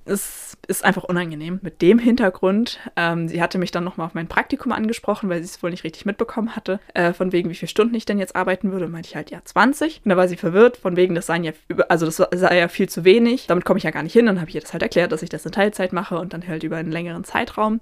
es 0.05 0.57
ist 0.67 0.83
einfach 0.83 1.03
unangenehm. 1.03 1.59
Mit 1.61 1.81
dem 1.81 1.99
Hintergrund, 1.99 2.79
ähm, 2.95 3.27
sie 3.27 3.41
hatte 3.41 3.57
mich 3.57 3.71
dann 3.71 3.83
nochmal 3.83 4.07
auf 4.07 4.13
mein 4.13 4.27
Praktikum 4.27 4.71
angesprochen, 4.71 5.29
weil 5.29 5.39
sie 5.39 5.45
es 5.45 5.61
wohl 5.61 5.69
nicht 5.69 5.83
richtig 5.83 6.05
mitbekommen 6.05 6.55
hatte, 6.55 6.79
äh, 6.93 7.13
von 7.13 7.31
wegen, 7.31 7.49
wie 7.49 7.55
viele 7.55 7.69
Stunden 7.69 7.93
ich 7.95 8.05
denn 8.05 8.17
jetzt 8.17 8.35
arbeiten 8.35 8.71
würde. 8.71 8.87
Meinte 8.87 9.09
ich 9.09 9.15
halt, 9.15 9.31
ja, 9.31 9.39
20. 9.43 10.01
Und 10.03 10.09
da 10.09 10.17
war 10.17 10.27
sie 10.27 10.37
verwirrt, 10.37 10.77
von 10.77 10.95
wegen, 10.95 11.13
das 11.13 11.27
seien 11.27 11.43
ja, 11.43 11.51
also 11.89 12.05
das 12.05 12.17
sei 12.17 12.57
ja 12.57 12.67
viel 12.67 12.89
zu 12.89 13.03
wenig. 13.03 13.47
Damit 13.47 13.65
komme 13.65 13.77
ich 13.77 13.83
ja 13.83 13.91
gar 13.91 14.03
nicht 14.03 14.13
hin. 14.13 14.25
Dann 14.25 14.39
habe 14.39 14.49
ich 14.49 14.55
ihr 14.55 14.61
das 14.61 14.73
halt 14.73 14.83
erklärt, 14.83 15.11
dass 15.11 15.21
ich 15.21 15.29
das 15.29 15.45
in 15.45 15.51
Teilzeit 15.51 15.93
mache 15.93 16.17
und 16.17 16.33
dann 16.33 16.47
halt 16.47 16.63
über 16.63 16.77
einen 16.77 16.91
längeren 16.91 17.23
Zeitraum. 17.23 17.79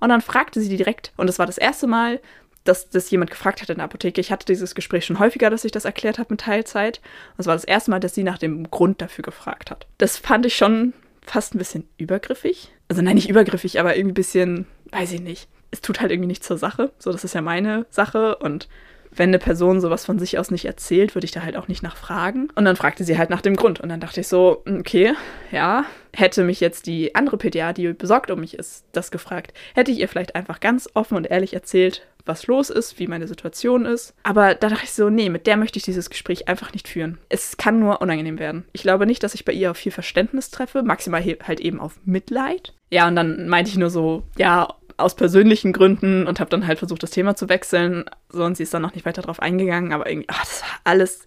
Und 0.00 0.08
dann 0.10 0.20
fragte 0.20 0.60
sie 0.60 0.76
direkt, 0.76 1.12
und 1.16 1.28
das 1.28 1.38
war 1.38 1.46
das 1.46 1.56
erste 1.56 1.86
Mal, 1.86 2.20
dass 2.64 2.88
das 2.88 3.10
jemand 3.10 3.30
gefragt 3.30 3.62
hat 3.62 3.70
in 3.70 3.76
der 3.76 3.84
Apotheke. 3.84 4.20
Ich 4.20 4.32
hatte 4.32 4.46
dieses 4.46 4.74
Gespräch 4.74 5.04
schon 5.04 5.18
häufiger, 5.18 5.50
dass 5.50 5.64
ich 5.64 5.72
das 5.72 5.84
erklärt 5.84 6.18
habe 6.18 6.28
mit 6.30 6.40
Teilzeit. 6.40 7.00
Und 7.36 7.40
es 7.40 7.46
war 7.46 7.54
das 7.54 7.64
erste 7.64 7.90
Mal, 7.90 8.00
dass 8.00 8.14
sie 8.14 8.24
nach 8.24 8.38
dem 8.38 8.70
Grund 8.70 9.00
dafür 9.02 9.22
gefragt 9.22 9.70
hat. 9.70 9.86
Das 9.98 10.16
fand 10.16 10.46
ich 10.46 10.56
schon 10.56 10.94
fast 11.24 11.54
ein 11.54 11.58
bisschen 11.58 11.88
übergriffig. 11.96 12.72
Also 12.88 13.02
nein, 13.02 13.14
nicht 13.14 13.28
übergriffig, 13.28 13.80
aber 13.80 13.96
irgendwie 13.96 14.12
ein 14.12 14.14
bisschen, 14.14 14.66
weiß 14.90 15.12
ich 15.12 15.20
nicht. 15.20 15.48
Es 15.70 15.80
tut 15.80 16.00
halt 16.00 16.12
irgendwie 16.12 16.28
nichts 16.28 16.46
zur 16.46 16.58
Sache. 16.58 16.92
So, 16.98 17.10
das 17.10 17.24
ist 17.24 17.34
ja 17.34 17.42
meine 17.42 17.86
Sache 17.90 18.36
und 18.36 18.68
wenn 19.16 19.30
eine 19.30 19.38
Person 19.38 19.80
sowas 19.80 20.04
von 20.04 20.18
sich 20.18 20.38
aus 20.38 20.50
nicht 20.50 20.64
erzählt, 20.64 21.14
würde 21.14 21.24
ich 21.24 21.30
da 21.30 21.42
halt 21.42 21.56
auch 21.56 21.68
nicht 21.68 21.82
nachfragen. 21.82 22.48
Und 22.54 22.64
dann 22.64 22.76
fragte 22.76 23.04
sie 23.04 23.16
halt 23.16 23.30
nach 23.30 23.42
dem 23.42 23.56
Grund. 23.56 23.80
Und 23.80 23.88
dann 23.88 24.00
dachte 24.00 24.20
ich 24.20 24.28
so, 24.28 24.62
hm, 24.66 24.80
okay, 24.80 25.14
ja, 25.52 25.84
hätte 26.12 26.44
mich 26.44 26.60
jetzt 26.60 26.86
die 26.86 27.14
andere 27.14 27.36
PDA, 27.36 27.72
die 27.72 27.92
besorgt 27.92 28.30
um 28.30 28.40
mich 28.40 28.58
ist, 28.58 28.84
das 28.92 29.10
gefragt, 29.10 29.54
hätte 29.74 29.92
ich 29.92 29.98
ihr 29.98 30.08
vielleicht 30.08 30.34
einfach 30.34 30.60
ganz 30.60 30.88
offen 30.94 31.16
und 31.16 31.30
ehrlich 31.30 31.54
erzählt, 31.54 32.06
was 32.26 32.46
los 32.46 32.70
ist, 32.70 32.98
wie 32.98 33.06
meine 33.06 33.28
Situation 33.28 33.84
ist. 33.84 34.14
Aber 34.22 34.54
da 34.54 34.68
dachte 34.68 34.84
ich 34.84 34.92
so, 34.92 35.10
nee, 35.10 35.28
mit 35.28 35.46
der 35.46 35.56
möchte 35.56 35.78
ich 35.78 35.84
dieses 35.84 36.10
Gespräch 36.10 36.48
einfach 36.48 36.72
nicht 36.72 36.88
führen. 36.88 37.18
Es 37.28 37.56
kann 37.56 37.78
nur 37.78 38.00
unangenehm 38.00 38.38
werden. 38.38 38.64
Ich 38.72 38.82
glaube 38.82 39.06
nicht, 39.06 39.22
dass 39.22 39.34
ich 39.34 39.44
bei 39.44 39.52
ihr 39.52 39.70
auf 39.70 39.76
viel 39.76 39.92
Verständnis 39.92 40.50
treffe, 40.50 40.82
maximal 40.82 41.22
halt 41.22 41.60
eben 41.60 41.80
auf 41.80 41.98
Mitleid. 42.04 42.74
Ja, 42.90 43.08
und 43.08 43.16
dann 43.16 43.48
meinte 43.48 43.70
ich 43.70 43.76
nur 43.76 43.90
so, 43.90 44.22
ja, 44.38 44.68
aus 44.96 45.16
persönlichen 45.16 45.72
Gründen 45.72 46.26
und 46.26 46.40
habe 46.40 46.50
dann 46.50 46.66
halt 46.66 46.78
versucht, 46.78 47.02
das 47.02 47.10
Thema 47.10 47.34
zu 47.34 47.48
wechseln. 47.48 48.04
So, 48.28 48.44
und 48.44 48.56
sie 48.56 48.62
ist 48.62 48.72
dann 48.72 48.82
noch 48.82 48.94
nicht 48.94 49.06
weiter 49.06 49.22
drauf 49.22 49.40
eingegangen, 49.40 49.92
aber 49.92 50.08
irgendwie, 50.08 50.28
ach, 50.30 50.40
das 50.40 50.62
war 50.62 50.80
alles, 50.84 51.26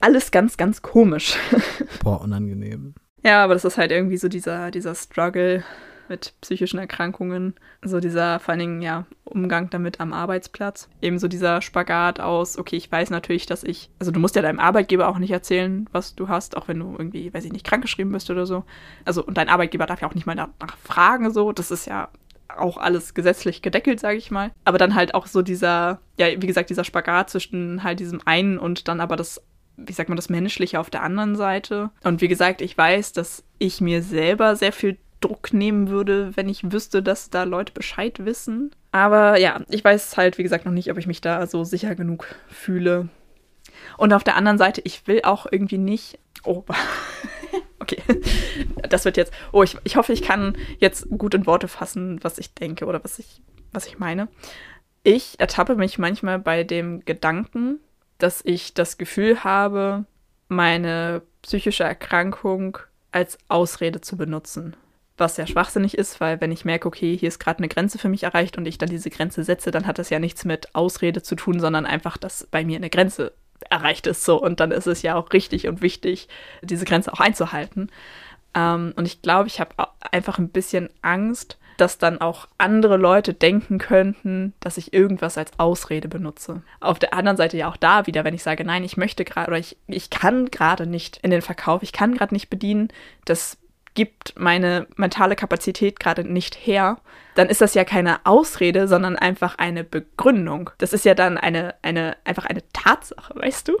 alles 0.00 0.30
ganz, 0.30 0.56
ganz 0.56 0.82
komisch. 0.82 1.36
Boah, 2.02 2.20
unangenehm. 2.22 2.94
Ja, 3.22 3.44
aber 3.44 3.54
das 3.54 3.64
ist 3.64 3.76
halt 3.76 3.90
irgendwie 3.90 4.16
so 4.16 4.28
dieser, 4.28 4.70
dieser 4.70 4.94
Struggle 4.94 5.62
mit 6.10 6.34
psychischen 6.42 6.78
Erkrankungen. 6.78 7.54
So 7.82 8.00
dieser 8.00 8.38
vor 8.40 8.52
allen 8.52 8.58
Dingen, 8.58 8.82
ja, 8.82 9.06
Umgang 9.24 9.70
damit 9.70 10.00
am 10.00 10.12
Arbeitsplatz. 10.12 10.90
Ebenso 11.00 11.28
dieser 11.28 11.62
Spagat 11.62 12.20
aus, 12.20 12.58
okay, 12.58 12.76
ich 12.76 12.92
weiß 12.92 13.08
natürlich, 13.10 13.46
dass 13.46 13.64
ich, 13.64 13.88
also 13.98 14.12
du 14.12 14.20
musst 14.20 14.36
ja 14.36 14.42
deinem 14.42 14.58
Arbeitgeber 14.58 15.08
auch 15.08 15.18
nicht 15.18 15.30
erzählen, 15.30 15.88
was 15.92 16.14
du 16.16 16.28
hast, 16.28 16.56
auch 16.56 16.68
wenn 16.68 16.80
du 16.80 16.92
irgendwie, 16.98 17.32
weiß 17.32 17.44
ich 17.46 17.52
nicht, 17.52 17.64
krankgeschrieben 17.64 18.12
bist 18.12 18.28
oder 18.28 18.44
so. 18.44 18.64
Also, 19.06 19.24
und 19.24 19.38
dein 19.38 19.48
Arbeitgeber 19.48 19.86
darf 19.86 20.02
ja 20.02 20.08
auch 20.08 20.14
nicht 20.14 20.26
mal 20.26 20.36
danach 20.36 20.76
fragen, 20.84 21.32
so. 21.32 21.52
Das 21.52 21.70
ist 21.70 21.86
ja 21.86 22.08
auch 22.56 22.76
alles 22.76 23.14
gesetzlich 23.14 23.62
gedeckelt, 23.62 24.00
sage 24.00 24.18
ich 24.18 24.32
mal. 24.32 24.50
Aber 24.64 24.78
dann 24.78 24.96
halt 24.96 25.14
auch 25.14 25.26
so 25.26 25.40
dieser, 25.42 26.00
ja, 26.18 26.26
wie 26.26 26.46
gesagt, 26.46 26.70
dieser 26.70 26.84
Spagat 26.84 27.30
zwischen 27.30 27.84
halt 27.84 28.00
diesem 28.00 28.20
einen 28.24 28.58
und 28.58 28.88
dann 28.88 29.00
aber 29.00 29.14
das, 29.14 29.40
wie 29.76 29.92
sagt 29.92 30.08
man, 30.08 30.16
das 30.16 30.28
Menschliche 30.28 30.80
auf 30.80 30.90
der 30.90 31.04
anderen 31.04 31.36
Seite. 31.36 31.90
Und 32.02 32.20
wie 32.20 32.28
gesagt, 32.28 32.60
ich 32.60 32.76
weiß, 32.76 33.12
dass 33.12 33.44
ich 33.58 33.80
mir 33.80 34.02
selber 34.02 34.56
sehr 34.56 34.72
viel 34.72 34.98
Druck 35.20 35.52
nehmen 35.52 35.88
würde, 35.88 36.36
wenn 36.36 36.48
ich 36.48 36.72
wüsste, 36.72 37.02
dass 37.02 37.30
da 37.30 37.44
Leute 37.44 37.72
Bescheid 37.72 38.24
wissen. 38.24 38.70
Aber 38.92 39.38
ja, 39.38 39.60
ich 39.68 39.84
weiß 39.84 40.16
halt, 40.16 40.38
wie 40.38 40.42
gesagt, 40.42 40.64
noch 40.64 40.72
nicht, 40.72 40.90
ob 40.90 40.98
ich 40.98 41.06
mich 41.06 41.20
da 41.20 41.46
so 41.46 41.64
sicher 41.64 41.94
genug 41.94 42.26
fühle. 42.48 43.08
Und 43.96 44.12
auf 44.12 44.24
der 44.24 44.36
anderen 44.36 44.58
Seite, 44.58 44.80
ich 44.84 45.06
will 45.06 45.22
auch 45.22 45.46
irgendwie 45.50 45.78
nicht. 45.78 46.18
Oh, 46.44 46.64
okay. 47.78 48.02
Das 48.88 49.04
wird 49.04 49.16
jetzt. 49.16 49.32
Oh, 49.52 49.62
ich, 49.62 49.76
ich 49.84 49.96
hoffe, 49.96 50.12
ich 50.12 50.22
kann 50.22 50.56
jetzt 50.78 51.08
gut 51.10 51.34
in 51.34 51.46
Worte 51.46 51.68
fassen, 51.68 52.18
was 52.22 52.38
ich 52.38 52.54
denke 52.54 52.86
oder 52.86 53.02
was 53.04 53.18
ich, 53.18 53.42
was 53.72 53.86
ich 53.86 53.98
meine. 53.98 54.28
Ich 55.02 55.38
ertappe 55.38 55.76
mich 55.76 55.98
manchmal 55.98 56.38
bei 56.38 56.64
dem 56.64 57.04
Gedanken, 57.04 57.78
dass 58.18 58.42
ich 58.44 58.74
das 58.74 58.98
Gefühl 58.98 59.44
habe, 59.44 60.04
meine 60.48 61.22
psychische 61.42 61.84
Erkrankung 61.84 62.78
als 63.12 63.38
Ausrede 63.48 64.00
zu 64.00 64.16
benutzen. 64.16 64.76
Was 65.20 65.36
ja 65.36 65.46
schwachsinnig 65.46 65.98
ist, 65.98 66.18
weil 66.20 66.40
wenn 66.40 66.50
ich 66.50 66.64
merke, 66.64 66.88
okay, 66.88 67.14
hier 67.14 67.28
ist 67.28 67.38
gerade 67.38 67.58
eine 67.58 67.68
Grenze 67.68 67.98
für 67.98 68.08
mich 68.08 68.22
erreicht 68.22 68.56
und 68.56 68.66
ich 68.66 68.78
dann 68.78 68.88
diese 68.88 69.10
Grenze 69.10 69.44
setze, 69.44 69.70
dann 69.70 69.86
hat 69.86 69.98
das 69.98 70.08
ja 70.08 70.18
nichts 70.18 70.46
mit 70.46 70.74
Ausrede 70.74 71.22
zu 71.22 71.34
tun, 71.34 71.60
sondern 71.60 71.84
einfach, 71.84 72.16
dass 72.16 72.48
bei 72.50 72.64
mir 72.64 72.76
eine 72.76 72.88
Grenze 72.88 73.32
erreicht 73.68 74.06
ist 74.06 74.24
so 74.24 74.40
und 74.40 74.60
dann 74.60 74.70
ist 74.70 74.86
es 74.86 75.02
ja 75.02 75.16
auch 75.16 75.32
richtig 75.34 75.68
und 75.68 75.82
wichtig, 75.82 76.28
diese 76.62 76.86
Grenze 76.86 77.12
auch 77.12 77.20
einzuhalten. 77.20 77.90
Ähm, 78.54 78.94
und 78.96 79.04
ich 79.04 79.20
glaube, 79.20 79.48
ich 79.48 79.60
habe 79.60 79.74
einfach 80.10 80.38
ein 80.38 80.48
bisschen 80.48 80.88
Angst, 81.02 81.58
dass 81.76 81.98
dann 81.98 82.20
auch 82.20 82.46
andere 82.58 82.96
Leute 82.96 83.32
denken 83.32 83.78
könnten, 83.78 84.54
dass 84.60 84.76
ich 84.76 84.92
irgendwas 84.92 85.38
als 85.38 85.52
Ausrede 85.58 86.08
benutze. 86.08 86.62
Auf 86.80 86.98
der 86.98 87.14
anderen 87.14 87.36
Seite 87.36 87.56
ja 87.56 87.68
auch 87.68 87.76
da 87.76 88.06
wieder, 88.06 88.24
wenn 88.24 88.34
ich 88.34 88.42
sage, 88.42 88.64
nein, 88.64 88.84
ich 88.84 88.96
möchte 88.96 89.24
gerade 89.24 89.48
oder 89.48 89.58
ich, 89.58 89.76
ich 89.86 90.10
kann 90.10 90.50
gerade 90.50 90.86
nicht 90.86 91.18
in 91.18 91.30
den 91.30 91.42
Verkauf, 91.42 91.82
ich 91.82 91.92
kann 91.92 92.14
gerade 92.14 92.34
nicht 92.34 92.50
bedienen, 92.50 92.88
das 93.24 93.56
gibt 94.00 94.32
meine 94.38 94.86
mentale 94.96 95.36
Kapazität 95.36 96.00
gerade 96.00 96.24
nicht 96.24 96.54
her, 96.54 96.96
dann 97.34 97.50
ist 97.50 97.60
das 97.60 97.74
ja 97.74 97.84
keine 97.84 98.24
Ausrede, 98.24 98.88
sondern 98.88 99.14
einfach 99.14 99.58
eine 99.58 99.84
Begründung. 99.84 100.70
Das 100.78 100.94
ist 100.94 101.04
ja 101.04 101.14
dann 101.14 101.36
eine, 101.36 101.74
eine, 101.82 102.16
einfach 102.24 102.46
eine 102.46 102.62
Tatsache, 102.72 103.34
weißt 103.34 103.68
du? 103.68 103.76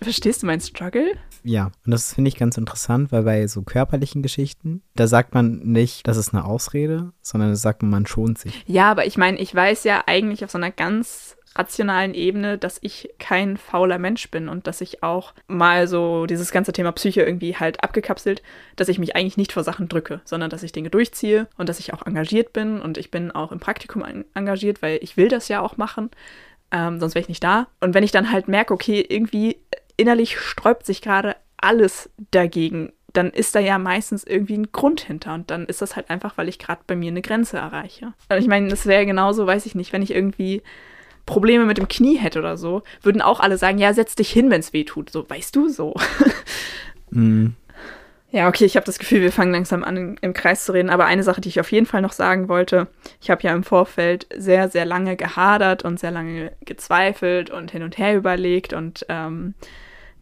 Verstehst 0.00 0.44
du 0.44 0.46
meinen 0.46 0.60
Struggle? 0.60 1.16
Ja, 1.42 1.72
und 1.84 1.90
das 1.90 2.14
finde 2.14 2.28
ich 2.28 2.36
ganz 2.36 2.56
interessant, 2.56 3.10
weil 3.10 3.24
bei 3.24 3.48
so 3.48 3.62
körperlichen 3.62 4.22
Geschichten, 4.22 4.84
da 4.94 5.08
sagt 5.08 5.34
man 5.34 5.58
nicht, 5.58 6.06
das 6.06 6.18
ist 6.18 6.32
eine 6.32 6.44
Ausrede, 6.44 7.12
sondern 7.20 7.50
da 7.50 7.56
sagt 7.56 7.82
man, 7.82 7.90
man 7.90 8.06
schont 8.06 8.38
sich. 8.38 8.62
Ja, 8.68 8.92
aber 8.92 9.06
ich 9.06 9.16
meine, 9.16 9.40
ich 9.40 9.52
weiß 9.52 9.82
ja 9.82 10.04
eigentlich 10.06 10.44
auf 10.44 10.52
so 10.52 10.58
einer 10.58 10.70
ganz 10.70 11.36
rationalen 11.56 12.14
Ebene, 12.14 12.58
dass 12.58 12.78
ich 12.80 13.10
kein 13.18 13.56
fauler 13.56 13.98
Mensch 13.98 14.30
bin 14.30 14.48
und 14.48 14.66
dass 14.66 14.80
ich 14.80 15.02
auch 15.02 15.34
mal 15.46 15.86
so 15.86 16.26
dieses 16.26 16.50
ganze 16.50 16.72
Thema 16.72 16.92
Psyche 16.92 17.22
irgendwie 17.22 17.56
halt 17.56 17.82
abgekapselt, 17.82 18.42
dass 18.76 18.88
ich 18.88 18.98
mich 18.98 19.16
eigentlich 19.16 19.36
nicht 19.36 19.52
vor 19.52 19.64
Sachen 19.64 19.88
drücke, 19.88 20.20
sondern 20.24 20.50
dass 20.50 20.62
ich 20.62 20.72
Dinge 20.72 20.90
durchziehe 20.90 21.48
und 21.56 21.68
dass 21.68 21.80
ich 21.80 21.92
auch 21.92 22.06
engagiert 22.06 22.52
bin 22.52 22.80
und 22.80 22.98
ich 22.98 23.10
bin 23.10 23.30
auch 23.30 23.52
im 23.52 23.60
Praktikum 23.60 24.04
engagiert, 24.34 24.82
weil 24.82 24.98
ich 25.02 25.16
will 25.16 25.28
das 25.28 25.48
ja 25.48 25.60
auch 25.60 25.76
machen, 25.76 26.10
ähm, 26.72 26.98
sonst 27.00 27.14
wäre 27.14 27.22
ich 27.22 27.28
nicht 27.28 27.44
da. 27.44 27.68
Und 27.80 27.94
wenn 27.94 28.04
ich 28.04 28.12
dann 28.12 28.32
halt 28.32 28.48
merke, 28.48 28.72
okay, 28.72 29.04
irgendwie 29.06 29.58
innerlich 29.96 30.38
sträubt 30.38 30.86
sich 30.86 31.02
gerade 31.02 31.36
alles 31.58 32.10
dagegen, 32.30 32.92
dann 33.12 33.30
ist 33.30 33.54
da 33.54 33.60
ja 33.60 33.78
meistens 33.78 34.24
irgendwie 34.24 34.56
ein 34.56 34.72
Grund 34.72 35.02
hinter. 35.02 35.34
Und 35.34 35.50
dann 35.50 35.66
ist 35.66 35.82
das 35.82 35.96
halt 35.96 36.08
einfach, 36.10 36.38
weil 36.38 36.48
ich 36.48 36.58
gerade 36.58 36.80
bei 36.86 36.96
mir 36.96 37.10
eine 37.10 37.22
Grenze 37.22 37.58
erreiche. 37.58 38.14
Und 38.30 38.38
ich 38.38 38.48
meine, 38.48 38.68
das 38.68 38.86
wäre 38.86 39.04
genauso, 39.04 39.46
weiß 39.46 39.66
ich 39.66 39.74
nicht, 39.74 39.92
wenn 39.92 40.02
ich 40.02 40.14
irgendwie 40.14 40.62
Probleme 41.26 41.64
mit 41.64 41.78
dem 41.78 41.88
Knie 41.88 42.16
hätte 42.16 42.38
oder 42.38 42.56
so, 42.56 42.82
würden 43.02 43.22
auch 43.22 43.40
alle 43.40 43.58
sagen, 43.58 43.78
ja, 43.78 43.92
setz 43.94 44.14
dich 44.14 44.30
hin, 44.30 44.50
wenn 44.50 44.60
es 44.60 44.72
weh 44.72 44.84
tut. 44.84 45.10
So, 45.10 45.28
weißt 45.28 45.54
du 45.54 45.68
so. 45.68 45.94
mm. 47.10 47.48
Ja, 48.32 48.48
okay, 48.48 48.64
ich 48.64 48.76
habe 48.76 48.86
das 48.86 48.98
Gefühl, 48.98 49.20
wir 49.20 49.30
fangen 49.30 49.52
langsam 49.52 49.84
an, 49.84 50.16
im 50.22 50.32
Kreis 50.32 50.64
zu 50.64 50.72
reden. 50.72 50.88
Aber 50.88 51.04
eine 51.04 51.22
Sache, 51.22 51.42
die 51.42 51.50
ich 51.50 51.60
auf 51.60 51.70
jeden 51.70 51.84
Fall 51.84 52.00
noch 52.00 52.12
sagen 52.12 52.48
wollte, 52.48 52.88
ich 53.20 53.30
habe 53.30 53.42
ja 53.42 53.52
im 53.52 53.62
Vorfeld 53.62 54.26
sehr, 54.34 54.70
sehr 54.70 54.86
lange 54.86 55.16
gehadert 55.16 55.84
und 55.84 56.00
sehr 56.00 56.12
lange 56.12 56.52
gezweifelt 56.64 57.50
und 57.50 57.70
hin 57.70 57.82
und 57.82 57.98
her 57.98 58.16
überlegt 58.16 58.72
und 58.72 59.04
ähm, 59.10 59.52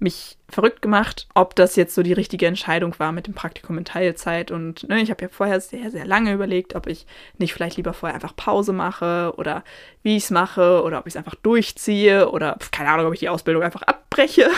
mich 0.00 0.38
verrückt 0.48 0.82
gemacht, 0.82 1.28
ob 1.34 1.54
das 1.54 1.76
jetzt 1.76 1.94
so 1.94 2.02
die 2.02 2.14
richtige 2.14 2.46
Entscheidung 2.46 2.98
war 2.98 3.12
mit 3.12 3.26
dem 3.26 3.34
Praktikum 3.34 3.76
in 3.78 3.84
Teilzeit. 3.84 4.50
Und 4.50 4.88
ne, 4.88 5.00
ich 5.00 5.10
habe 5.10 5.22
ja 5.22 5.28
vorher 5.28 5.60
sehr, 5.60 5.90
sehr 5.90 6.06
lange 6.06 6.32
überlegt, 6.32 6.74
ob 6.74 6.86
ich 6.86 7.06
nicht 7.38 7.52
vielleicht 7.52 7.76
lieber 7.76 7.92
vorher 7.92 8.14
einfach 8.14 8.34
Pause 8.34 8.72
mache 8.72 9.34
oder 9.36 9.62
wie 10.02 10.16
ich 10.16 10.24
es 10.24 10.30
mache 10.30 10.82
oder 10.82 10.98
ob 10.98 11.06
ich 11.06 11.12
es 11.12 11.16
einfach 11.16 11.34
durchziehe 11.34 12.30
oder 12.30 12.56
keine 12.72 12.90
Ahnung, 12.90 13.06
ob 13.06 13.12
ich 13.12 13.20
die 13.20 13.28
Ausbildung 13.28 13.62
einfach 13.62 13.82
abbreche. 13.82 14.48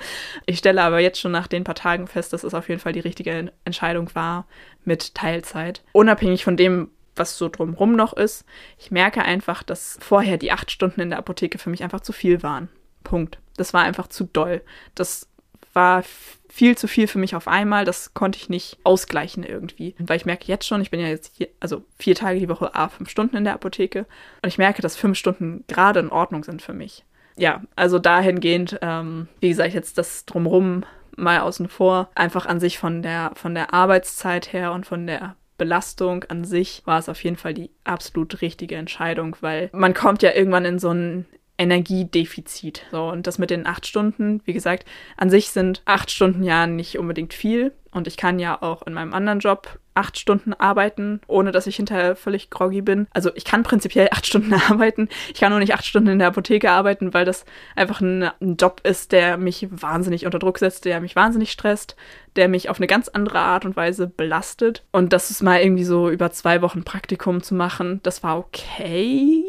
ich 0.46 0.58
stelle 0.58 0.82
aber 0.82 1.00
jetzt 1.00 1.20
schon 1.20 1.32
nach 1.32 1.48
den 1.48 1.64
paar 1.64 1.74
Tagen 1.74 2.06
fest, 2.06 2.32
dass 2.32 2.44
es 2.44 2.54
auf 2.54 2.68
jeden 2.68 2.80
Fall 2.80 2.92
die 2.92 3.00
richtige 3.00 3.52
Entscheidung 3.64 4.14
war 4.14 4.46
mit 4.84 5.14
Teilzeit. 5.14 5.82
Unabhängig 5.92 6.44
von 6.44 6.56
dem, 6.56 6.90
was 7.16 7.36
so 7.36 7.48
drumrum 7.48 7.96
noch 7.96 8.12
ist. 8.12 8.44
Ich 8.78 8.92
merke 8.92 9.22
einfach, 9.22 9.64
dass 9.64 9.98
vorher 10.00 10.38
die 10.38 10.52
acht 10.52 10.70
Stunden 10.70 11.00
in 11.00 11.10
der 11.10 11.18
Apotheke 11.18 11.58
für 11.58 11.70
mich 11.70 11.82
einfach 11.82 12.00
zu 12.00 12.12
viel 12.12 12.42
waren. 12.42 12.68
Punkt. 13.04 13.41
Das 13.56 13.74
war 13.74 13.82
einfach 13.82 14.08
zu 14.08 14.24
doll. 14.24 14.62
Das 14.94 15.28
war 15.72 16.02
viel 16.48 16.76
zu 16.76 16.86
viel 16.86 17.06
für 17.06 17.18
mich 17.18 17.34
auf 17.34 17.48
einmal. 17.48 17.84
Das 17.84 18.14
konnte 18.14 18.38
ich 18.38 18.48
nicht 18.48 18.78
ausgleichen 18.84 19.42
irgendwie. 19.42 19.94
Weil 19.98 20.18
ich 20.18 20.26
merke 20.26 20.46
jetzt 20.46 20.66
schon, 20.66 20.82
ich 20.82 20.90
bin 20.90 21.00
ja 21.00 21.08
jetzt 21.08 21.32
hier, 21.36 21.48
also 21.60 21.84
vier 21.98 22.14
Tage 22.14 22.40
die 22.40 22.48
Woche, 22.48 22.74
a 22.74 22.88
fünf 22.88 23.08
Stunden 23.08 23.36
in 23.36 23.44
der 23.44 23.54
Apotheke. 23.54 24.06
Und 24.42 24.48
ich 24.48 24.58
merke, 24.58 24.82
dass 24.82 24.96
fünf 24.96 25.16
Stunden 25.16 25.64
gerade 25.68 26.00
in 26.00 26.10
Ordnung 26.10 26.44
sind 26.44 26.60
für 26.60 26.74
mich. 26.74 27.04
Ja, 27.36 27.62
also 27.76 27.98
dahingehend, 27.98 28.78
ähm, 28.82 29.28
wie 29.40 29.48
gesagt, 29.48 29.72
jetzt 29.72 29.96
das 29.96 30.26
drumrum 30.26 30.84
mal 31.16 31.40
außen 31.40 31.68
vor, 31.68 32.10
einfach 32.14 32.46
an 32.46 32.60
sich 32.60 32.78
von 32.78 33.02
der, 33.02 33.32
von 33.34 33.54
der 33.54 33.72
Arbeitszeit 33.72 34.52
her 34.52 34.72
und 34.72 34.86
von 34.86 35.06
der 35.06 35.36
Belastung 35.58 36.24
an 36.24 36.44
sich 36.44 36.82
war 36.86 36.98
es 36.98 37.08
auf 37.08 37.22
jeden 37.22 37.36
Fall 37.36 37.54
die 37.54 37.70
absolut 37.84 38.40
richtige 38.42 38.76
Entscheidung, 38.76 39.36
weil 39.40 39.70
man 39.72 39.94
kommt 39.94 40.22
ja 40.22 40.32
irgendwann 40.32 40.64
in 40.64 40.78
so 40.78 40.90
ein 40.90 41.26
Energiedefizit. 41.58 42.86
So, 42.90 43.08
und 43.08 43.26
das 43.26 43.38
mit 43.38 43.50
den 43.50 43.66
acht 43.66 43.86
Stunden, 43.86 44.40
wie 44.44 44.52
gesagt, 44.52 44.84
an 45.16 45.30
sich 45.30 45.50
sind 45.50 45.82
acht 45.84 46.10
Stunden 46.10 46.42
ja 46.42 46.66
nicht 46.66 46.98
unbedingt 46.98 47.34
viel. 47.34 47.72
Und 47.90 48.06
ich 48.06 48.16
kann 48.16 48.38
ja 48.38 48.60
auch 48.60 48.82
in 48.86 48.94
meinem 48.94 49.12
anderen 49.12 49.40
Job 49.40 49.78
acht 49.94 50.18
Stunden 50.18 50.54
arbeiten, 50.54 51.20
ohne 51.26 51.52
dass 51.52 51.66
ich 51.66 51.76
hinterher 51.76 52.16
völlig 52.16 52.50
groggy 52.50 52.82
bin. 52.82 53.06
Also 53.12 53.30
ich 53.34 53.44
kann 53.44 53.62
prinzipiell 53.62 54.08
acht 54.10 54.26
Stunden 54.26 54.54
arbeiten. 54.68 55.08
Ich 55.32 55.40
kann 55.40 55.50
nur 55.50 55.60
nicht 55.60 55.74
acht 55.74 55.86
Stunden 55.86 56.08
in 56.08 56.18
der 56.18 56.28
Apotheke 56.28 56.70
arbeiten, 56.70 57.14
weil 57.14 57.24
das 57.24 57.44
einfach 57.76 58.00
ein, 58.00 58.30
ein 58.40 58.56
Job 58.56 58.80
ist, 58.84 59.12
der 59.12 59.36
mich 59.36 59.68
wahnsinnig 59.70 60.26
unter 60.26 60.38
Druck 60.38 60.58
setzt, 60.58 60.84
der 60.84 61.00
mich 61.00 61.16
wahnsinnig 61.16 61.52
stresst, 61.52 61.96
der 62.36 62.48
mich 62.48 62.70
auf 62.70 62.78
eine 62.78 62.86
ganz 62.86 63.08
andere 63.08 63.40
Art 63.40 63.64
und 63.64 63.76
Weise 63.76 64.06
belastet. 64.06 64.84
Und 64.92 65.12
das 65.12 65.30
ist 65.30 65.42
mal 65.42 65.60
irgendwie 65.60 65.84
so 65.84 66.08
über 66.08 66.30
zwei 66.30 66.62
Wochen 66.62 66.84
Praktikum 66.84 67.42
zu 67.42 67.54
machen, 67.54 68.00
das 68.02 68.22
war 68.22 68.38
okay. 68.38 69.44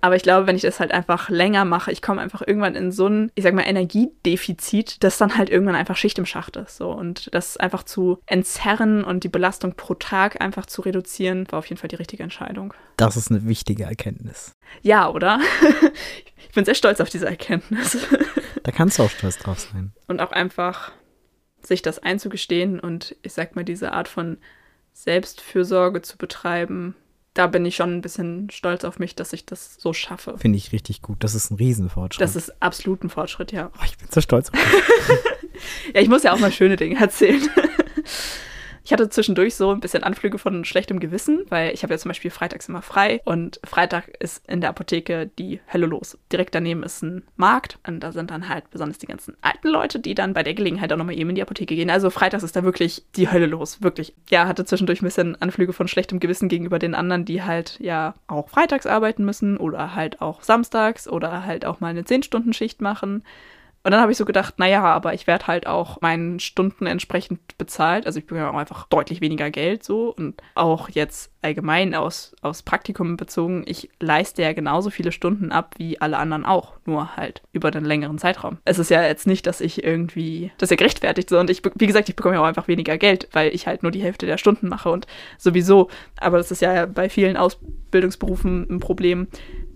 Aber 0.00 0.16
ich 0.16 0.22
glaube, 0.22 0.46
wenn 0.46 0.56
ich 0.56 0.62
das 0.62 0.78
halt 0.78 0.92
einfach 0.92 1.28
länger 1.28 1.64
mache, 1.64 1.90
ich 1.90 2.02
komme 2.02 2.20
einfach 2.20 2.42
irgendwann 2.46 2.76
in 2.76 2.92
so 2.92 3.08
ein, 3.08 3.32
ich 3.34 3.42
sag 3.42 3.54
mal, 3.54 3.62
Energiedefizit, 3.62 5.02
das 5.02 5.18
dann 5.18 5.36
halt 5.36 5.50
irgendwann 5.50 5.74
einfach 5.74 5.96
Schicht 5.96 6.18
im 6.18 6.26
Schacht 6.26 6.56
ist. 6.56 6.76
So. 6.76 6.90
Und 6.90 7.28
das 7.34 7.56
einfach 7.56 7.82
zu 7.82 8.20
entzerren 8.26 9.02
und 9.02 9.24
die 9.24 9.28
Belastung 9.28 9.74
pro 9.74 9.87
Tag 9.94 10.40
einfach 10.40 10.66
zu 10.66 10.82
reduzieren, 10.82 11.50
war 11.50 11.58
auf 11.58 11.66
jeden 11.66 11.80
Fall 11.80 11.88
die 11.88 11.96
richtige 11.96 12.22
Entscheidung. 12.22 12.74
Das 12.96 13.16
ist 13.16 13.30
eine 13.30 13.46
wichtige 13.46 13.84
Erkenntnis. 13.84 14.52
Ja, 14.82 15.08
oder? 15.08 15.40
ich 16.36 16.54
bin 16.54 16.64
sehr 16.64 16.74
stolz 16.74 17.00
auf 17.00 17.10
diese 17.10 17.26
Erkenntnis. 17.26 17.98
da 18.62 18.72
kannst 18.72 18.98
du 18.98 19.04
auch 19.04 19.10
stolz 19.10 19.38
drauf 19.38 19.60
sein. 19.60 19.92
Und 20.06 20.20
auch 20.20 20.32
einfach 20.32 20.92
sich 21.62 21.82
das 21.82 21.98
einzugestehen 21.98 22.80
und 22.80 23.16
ich 23.22 23.32
sag 23.32 23.56
mal, 23.56 23.64
diese 23.64 23.92
Art 23.92 24.08
von 24.08 24.38
Selbstfürsorge 24.92 26.02
zu 26.02 26.16
betreiben, 26.16 26.94
da 27.34 27.46
bin 27.46 27.64
ich 27.64 27.76
schon 27.76 27.96
ein 27.96 28.00
bisschen 28.00 28.50
stolz 28.50 28.84
auf 28.84 28.98
mich, 28.98 29.14
dass 29.14 29.32
ich 29.32 29.46
das 29.46 29.76
so 29.78 29.92
schaffe. 29.92 30.36
Finde 30.38 30.58
ich 30.58 30.72
richtig 30.72 31.02
gut. 31.02 31.22
Das 31.22 31.36
ist 31.36 31.50
ein 31.50 31.56
Riesenfortschritt. 31.56 32.20
Das 32.20 32.34
ist 32.34 32.60
absolut 32.60 33.04
ein 33.04 33.10
Fortschritt, 33.10 33.52
ja. 33.52 33.70
Oh, 33.78 33.84
ich 33.84 33.96
bin 33.96 34.08
so 34.10 34.20
stolz 34.20 34.50
auf 34.50 34.54
mich. 34.54 35.94
ja, 35.94 36.00
ich 36.00 36.08
muss 36.08 36.24
ja 36.24 36.32
auch 36.32 36.40
mal 36.40 36.50
schöne 36.50 36.76
Dinge 36.76 36.98
erzählen. 37.00 37.48
Ich 38.88 38.92
hatte 38.94 39.10
zwischendurch 39.10 39.54
so 39.54 39.70
ein 39.70 39.80
bisschen 39.80 40.02
Anflüge 40.02 40.38
von 40.38 40.64
schlechtem 40.64 40.98
Gewissen, 40.98 41.44
weil 41.50 41.74
ich 41.74 41.82
habe 41.82 41.92
ja 41.92 41.98
zum 41.98 42.08
Beispiel 42.08 42.30
freitags 42.30 42.70
immer 42.70 42.80
frei 42.80 43.20
und 43.26 43.60
Freitag 43.62 44.08
ist 44.18 44.48
in 44.48 44.62
der 44.62 44.70
Apotheke 44.70 45.30
die 45.38 45.60
Hölle 45.70 45.84
los. 45.84 46.16
Direkt 46.32 46.54
daneben 46.54 46.82
ist 46.82 47.02
ein 47.02 47.22
Markt 47.36 47.78
und 47.86 48.00
da 48.00 48.12
sind 48.12 48.30
dann 48.30 48.48
halt 48.48 48.70
besonders 48.70 48.96
die 48.96 49.04
ganzen 49.04 49.36
alten 49.42 49.68
Leute, 49.68 50.00
die 50.00 50.14
dann 50.14 50.32
bei 50.32 50.42
der 50.42 50.54
Gelegenheit 50.54 50.90
auch 50.90 50.96
nochmal 50.96 51.18
eben 51.18 51.28
in 51.28 51.36
die 51.36 51.42
Apotheke 51.42 51.76
gehen. 51.76 51.90
Also 51.90 52.08
freitags 52.08 52.42
ist 52.42 52.56
da 52.56 52.64
wirklich 52.64 53.04
die 53.14 53.30
Hölle 53.30 53.44
los, 53.44 53.82
wirklich. 53.82 54.14
Ja, 54.30 54.48
hatte 54.48 54.64
zwischendurch 54.64 55.02
ein 55.02 55.04
bisschen 55.04 55.36
Anflüge 55.42 55.74
von 55.74 55.86
schlechtem 55.86 56.18
Gewissen 56.18 56.48
gegenüber 56.48 56.78
den 56.78 56.94
anderen, 56.94 57.26
die 57.26 57.42
halt 57.42 57.78
ja 57.80 58.14
auch 58.26 58.48
freitags 58.48 58.86
arbeiten 58.86 59.22
müssen 59.22 59.58
oder 59.58 59.94
halt 59.94 60.22
auch 60.22 60.42
samstags 60.42 61.06
oder 61.06 61.44
halt 61.44 61.66
auch 61.66 61.80
mal 61.80 61.88
eine 61.88 62.04
10-Stunden-Schicht 62.04 62.80
machen. 62.80 63.22
Und 63.84 63.92
dann 63.92 64.00
habe 64.00 64.12
ich 64.12 64.18
so 64.18 64.24
gedacht, 64.24 64.58
naja, 64.58 64.82
aber 64.84 65.14
ich 65.14 65.26
werde 65.26 65.46
halt 65.46 65.66
auch 65.66 66.00
meinen 66.00 66.40
Stunden 66.40 66.86
entsprechend 66.86 67.56
bezahlt. 67.58 68.06
Also 68.06 68.18
ich 68.18 68.26
bekomme 68.26 68.50
auch 68.50 68.56
einfach 68.58 68.86
deutlich 68.88 69.20
weniger 69.20 69.50
Geld 69.50 69.84
so. 69.84 70.14
Und 70.14 70.42
auch 70.54 70.88
jetzt 70.88 71.32
allgemein 71.42 71.94
aus, 71.94 72.34
aus 72.42 72.62
Praktikum 72.62 73.16
bezogen, 73.16 73.62
ich 73.66 73.88
leiste 74.00 74.42
ja 74.42 74.52
genauso 74.52 74.90
viele 74.90 75.12
Stunden 75.12 75.52
ab 75.52 75.74
wie 75.78 76.00
alle 76.00 76.18
anderen 76.18 76.44
auch, 76.44 76.74
nur 76.84 77.16
halt 77.16 77.42
über 77.52 77.70
den 77.70 77.84
längeren 77.84 78.18
Zeitraum. 78.18 78.58
Es 78.64 78.78
ist 78.78 78.90
ja 78.90 79.02
jetzt 79.02 79.26
nicht, 79.26 79.46
dass 79.46 79.60
ich 79.60 79.84
irgendwie, 79.84 80.50
das 80.58 80.70
ja 80.70 80.76
gerechtfertigt 80.76 81.30
so. 81.30 81.38
Und 81.38 81.48
ich, 81.48 81.62
wie 81.76 81.86
gesagt, 81.86 82.08
ich 82.08 82.16
bekomme 82.16 82.34
ja 82.34 82.40
auch 82.40 82.46
einfach 82.46 82.68
weniger 82.68 82.98
Geld, 82.98 83.28
weil 83.32 83.54
ich 83.54 83.66
halt 83.66 83.82
nur 83.82 83.92
die 83.92 84.02
Hälfte 84.02 84.26
der 84.26 84.38
Stunden 84.38 84.68
mache 84.68 84.90
und 84.90 85.06
sowieso. 85.38 85.88
Aber 86.18 86.38
das 86.38 86.50
ist 86.50 86.62
ja 86.62 86.86
bei 86.86 87.08
vielen 87.08 87.36
Ausbildungsberufen 87.36 88.66
ein 88.68 88.80
Problem 88.80 89.28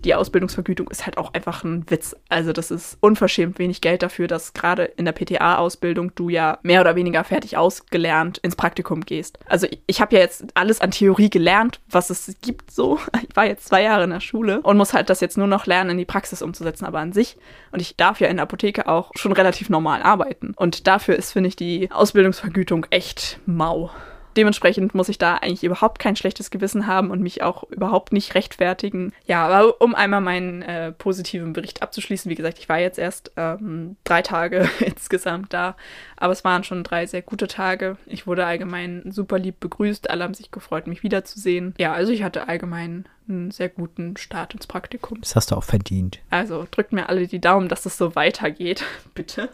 die 0.03 0.15
Ausbildungsvergütung 0.15 0.87
ist 0.89 1.05
halt 1.05 1.17
auch 1.17 1.33
einfach 1.33 1.63
ein 1.63 1.89
Witz. 1.89 2.15
Also 2.29 2.53
das 2.53 2.71
ist 2.71 2.97
unverschämt 2.99 3.59
wenig 3.59 3.81
Geld 3.81 4.03
dafür, 4.03 4.27
dass 4.27 4.53
gerade 4.53 4.83
in 4.83 5.05
der 5.05 5.13
PTA-Ausbildung 5.13 6.13
du 6.15 6.29
ja 6.29 6.59
mehr 6.63 6.81
oder 6.81 6.95
weniger 6.95 7.23
fertig 7.23 7.57
ausgelernt 7.57 8.37
ins 8.39 8.55
Praktikum 8.55 9.01
gehst. 9.01 9.39
Also 9.47 9.67
ich, 9.87 10.01
habe 10.01 10.15
ja 10.15 10.21
jetzt 10.21 10.45
alles 10.55 10.81
an 10.81 10.91
Theorie 10.91 11.29
gelernt, 11.29 11.79
was 11.89 12.09
es 12.09 12.35
gibt 12.41 12.71
so. 12.71 12.99
Ich 13.29 13.35
war 13.37 13.45
jetzt 13.45 13.67
zwei 13.67 13.81
Jahre 13.81 14.03
in 14.03 14.11
der 14.11 14.19
Schule 14.19 14.61
und 14.61 14.77
muss 14.77 14.93
halt 14.93 15.09
das 15.09 15.19
jetzt 15.19 15.37
nur 15.37 15.47
noch 15.47 15.65
lernen, 15.65 15.91
in 15.91 15.97
die 15.97 16.05
Praxis 16.05 16.43
umzusetzen, 16.43 16.85
aber 16.85 16.99
an 16.99 17.13
sich. 17.13 17.37
Und 17.71 17.81
ich 17.81 17.95
darf 17.95 18.19
ja 18.19 18.27
in 18.27 18.37
der 18.37 18.43
Apotheke 18.43 18.87
auch 18.87 19.11
schon 19.15 19.31
relativ 19.31 19.69
normal 19.69 20.03
arbeiten. 20.03 20.53
Und 20.55 20.85
dafür 20.85 21.15
ist, 21.15 21.31
finde 21.31 21.47
ich, 21.47 21.55
die 21.55 21.89
Ausbildungsvergütung 21.89 22.85
echt 22.91 23.39
mau. 23.45 23.89
Dementsprechend 24.35 24.95
muss 24.95 25.09
ich 25.09 25.17
da 25.17 25.35
eigentlich 25.35 25.63
überhaupt 25.63 25.99
kein 25.99 26.15
schlechtes 26.15 26.51
Gewissen 26.51 26.87
haben 26.87 27.11
und 27.11 27.21
mich 27.21 27.41
auch 27.41 27.63
überhaupt 27.69 28.13
nicht 28.13 28.35
rechtfertigen. 28.35 29.13
Ja, 29.25 29.45
aber 29.45 29.81
um 29.81 29.95
einmal 29.95 30.21
meinen 30.21 30.61
äh, 30.61 30.91
positiven 30.91 31.53
Bericht 31.53 31.81
abzuschließen, 31.81 32.29
wie 32.29 32.35
gesagt, 32.35 32.59
ich 32.59 32.69
war 32.69 32.79
jetzt 32.79 32.99
erst 32.99 33.31
ähm, 33.37 33.95
drei 34.03 34.21
Tage 34.21 34.69
insgesamt 34.79 35.53
da, 35.53 35.75
aber 36.17 36.33
es 36.33 36.43
waren 36.43 36.63
schon 36.63 36.83
drei 36.83 37.05
sehr 37.05 37.21
gute 37.21 37.47
Tage. 37.47 37.97
Ich 38.05 38.27
wurde 38.27 38.45
allgemein 38.45 39.03
super 39.11 39.39
lieb 39.39 39.59
begrüßt, 39.59 40.09
alle 40.09 40.23
haben 40.23 40.33
sich 40.33 40.51
gefreut, 40.51 40.87
mich 40.87 41.03
wiederzusehen. 41.03 41.73
Ja, 41.77 41.93
also 41.93 42.11
ich 42.11 42.23
hatte 42.23 42.47
allgemein 42.47 43.05
einen 43.27 43.51
sehr 43.51 43.69
guten 43.69 44.17
Start 44.17 44.53
ins 44.53 44.67
Praktikum. 44.67 45.21
Das 45.21 45.35
hast 45.35 45.51
du 45.51 45.55
auch 45.55 45.63
verdient. 45.63 46.19
Also 46.29 46.67
drückt 46.69 46.93
mir 46.93 47.09
alle 47.09 47.27
die 47.27 47.41
Daumen, 47.41 47.69
dass 47.69 47.83
das 47.83 47.97
so 47.97 48.15
weitergeht, 48.15 48.83
bitte. 49.13 49.49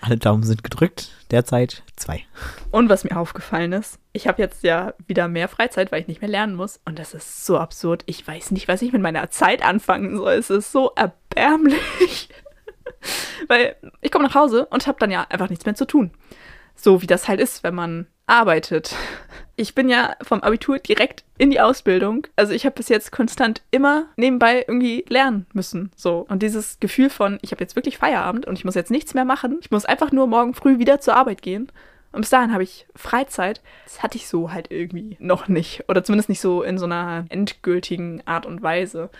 alle 0.00 0.16
Daumen 0.16 0.42
sind 0.42 0.64
gedrückt, 0.64 1.10
derzeit 1.30 1.82
zwei. 1.96 2.24
Und 2.70 2.88
was 2.88 3.04
mir 3.04 3.16
aufgefallen 3.16 3.72
ist, 3.72 3.98
ich 4.12 4.26
habe 4.26 4.42
jetzt 4.42 4.62
ja 4.62 4.94
wieder 5.06 5.28
mehr 5.28 5.48
Freizeit, 5.48 5.92
weil 5.92 6.00
ich 6.00 6.08
nicht 6.08 6.20
mehr 6.20 6.30
lernen 6.30 6.54
muss. 6.54 6.80
Und 6.84 6.98
das 6.98 7.14
ist 7.14 7.44
so 7.44 7.58
absurd. 7.58 8.02
Ich 8.06 8.26
weiß 8.26 8.50
nicht, 8.50 8.68
was 8.68 8.82
ich 8.82 8.92
mit 8.92 9.02
meiner 9.02 9.30
Zeit 9.30 9.64
anfangen 9.64 10.16
soll. 10.16 10.32
Es 10.32 10.50
ist 10.50 10.72
so 10.72 10.92
erbärmlich. 10.96 12.28
weil 13.48 13.76
ich 14.00 14.10
komme 14.10 14.24
nach 14.24 14.34
Hause 14.34 14.66
und 14.66 14.86
habe 14.86 14.98
dann 14.98 15.10
ja 15.10 15.26
einfach 15.28 15.50
nichts 15.50 15.64
mehr 15.66 15.74
zu 15.74 15.86
tun. 15.86 16.10
So 16.74 17.02
wie 17.02 17.06
das 17.06 17.28
halt 17.28 17.40
ist, 17.40 17.62
wenn 17.62 17.74
man 17.74 18.06
arbeitet. 18.26 18.94
Ich 19.60 19.74
bin 19.74 19.88
ja 19.88 20.14
vom 20.22 20.40
Abitur 20.40 20.78
direkt 20.78 21.24
in 21.36 21.50
die 21.50 21.60
Ausbildung. 21.60 22.28
Also 22.36 22.52
ich 22.52 22.64
habe 22.64 22.76
bis 22.76 22.88
jetzt 22.88 23.10
konstant 23.10 23.60
immer 23.72 24.06
nebenbei 24.14 24.64
irgendwie 24.68 25.04
lernen 25.08 25.46
müssen. 25.52 25.90
So. 25.96 26.24
Und 26.28 26.44
dieses 26.44 26.78
Gefühl 26.78 27.10
von, 27.10 27.40
ich 27.42 27.50
habe 27.50 27.64
jetzt 27.64 27.74
wirklich 27.74 27.98
Feierabend 27.98 28.46
und 28.46 28.56
ich 28.56 28.64
muss 28.64 28.76
jetzt 28.76 28.92
nichts 28.92 29.14
mehr 29.14 29.24
machen. 29.24 29.58
Ich 29.60 29.72
muss 29.72 29.84
einfach 29.84 30.12
nur 30.12 30.28
morgen 30.28 30.54
früh 30.54 30.78
wieder 30.78 31.00
zur 31.00 31.16
Arbeit 31.16 31.42
gehen. 31.42 31.72
Und 32.12 32.20
bis 32.20 32.30
dahin 32.30 32.52
habe 32.52 32.62
ich 32.62 32.86
Freizeit. 32.94 33.60
Das 33.82 34.00
hatte 34.00 34.16
ich 34.16 34.28
so 34.28 34.52
halt 34.52 34.70
irgendwie 34.70 35.16
noch 35.18 35.48
nicht. 35.48 35.82
Oder 35.88 36.04
zumindest 36.04 36.28
nicht 36.28 36.40
so 36.40 36.62
in 36.62 36.78
so 36.78 36.84
einer 36.84 37.24
endgültigen 37.28 38.22
Art 38.26 38.46
und 38.46 38.62
Weise. 38.62 39.10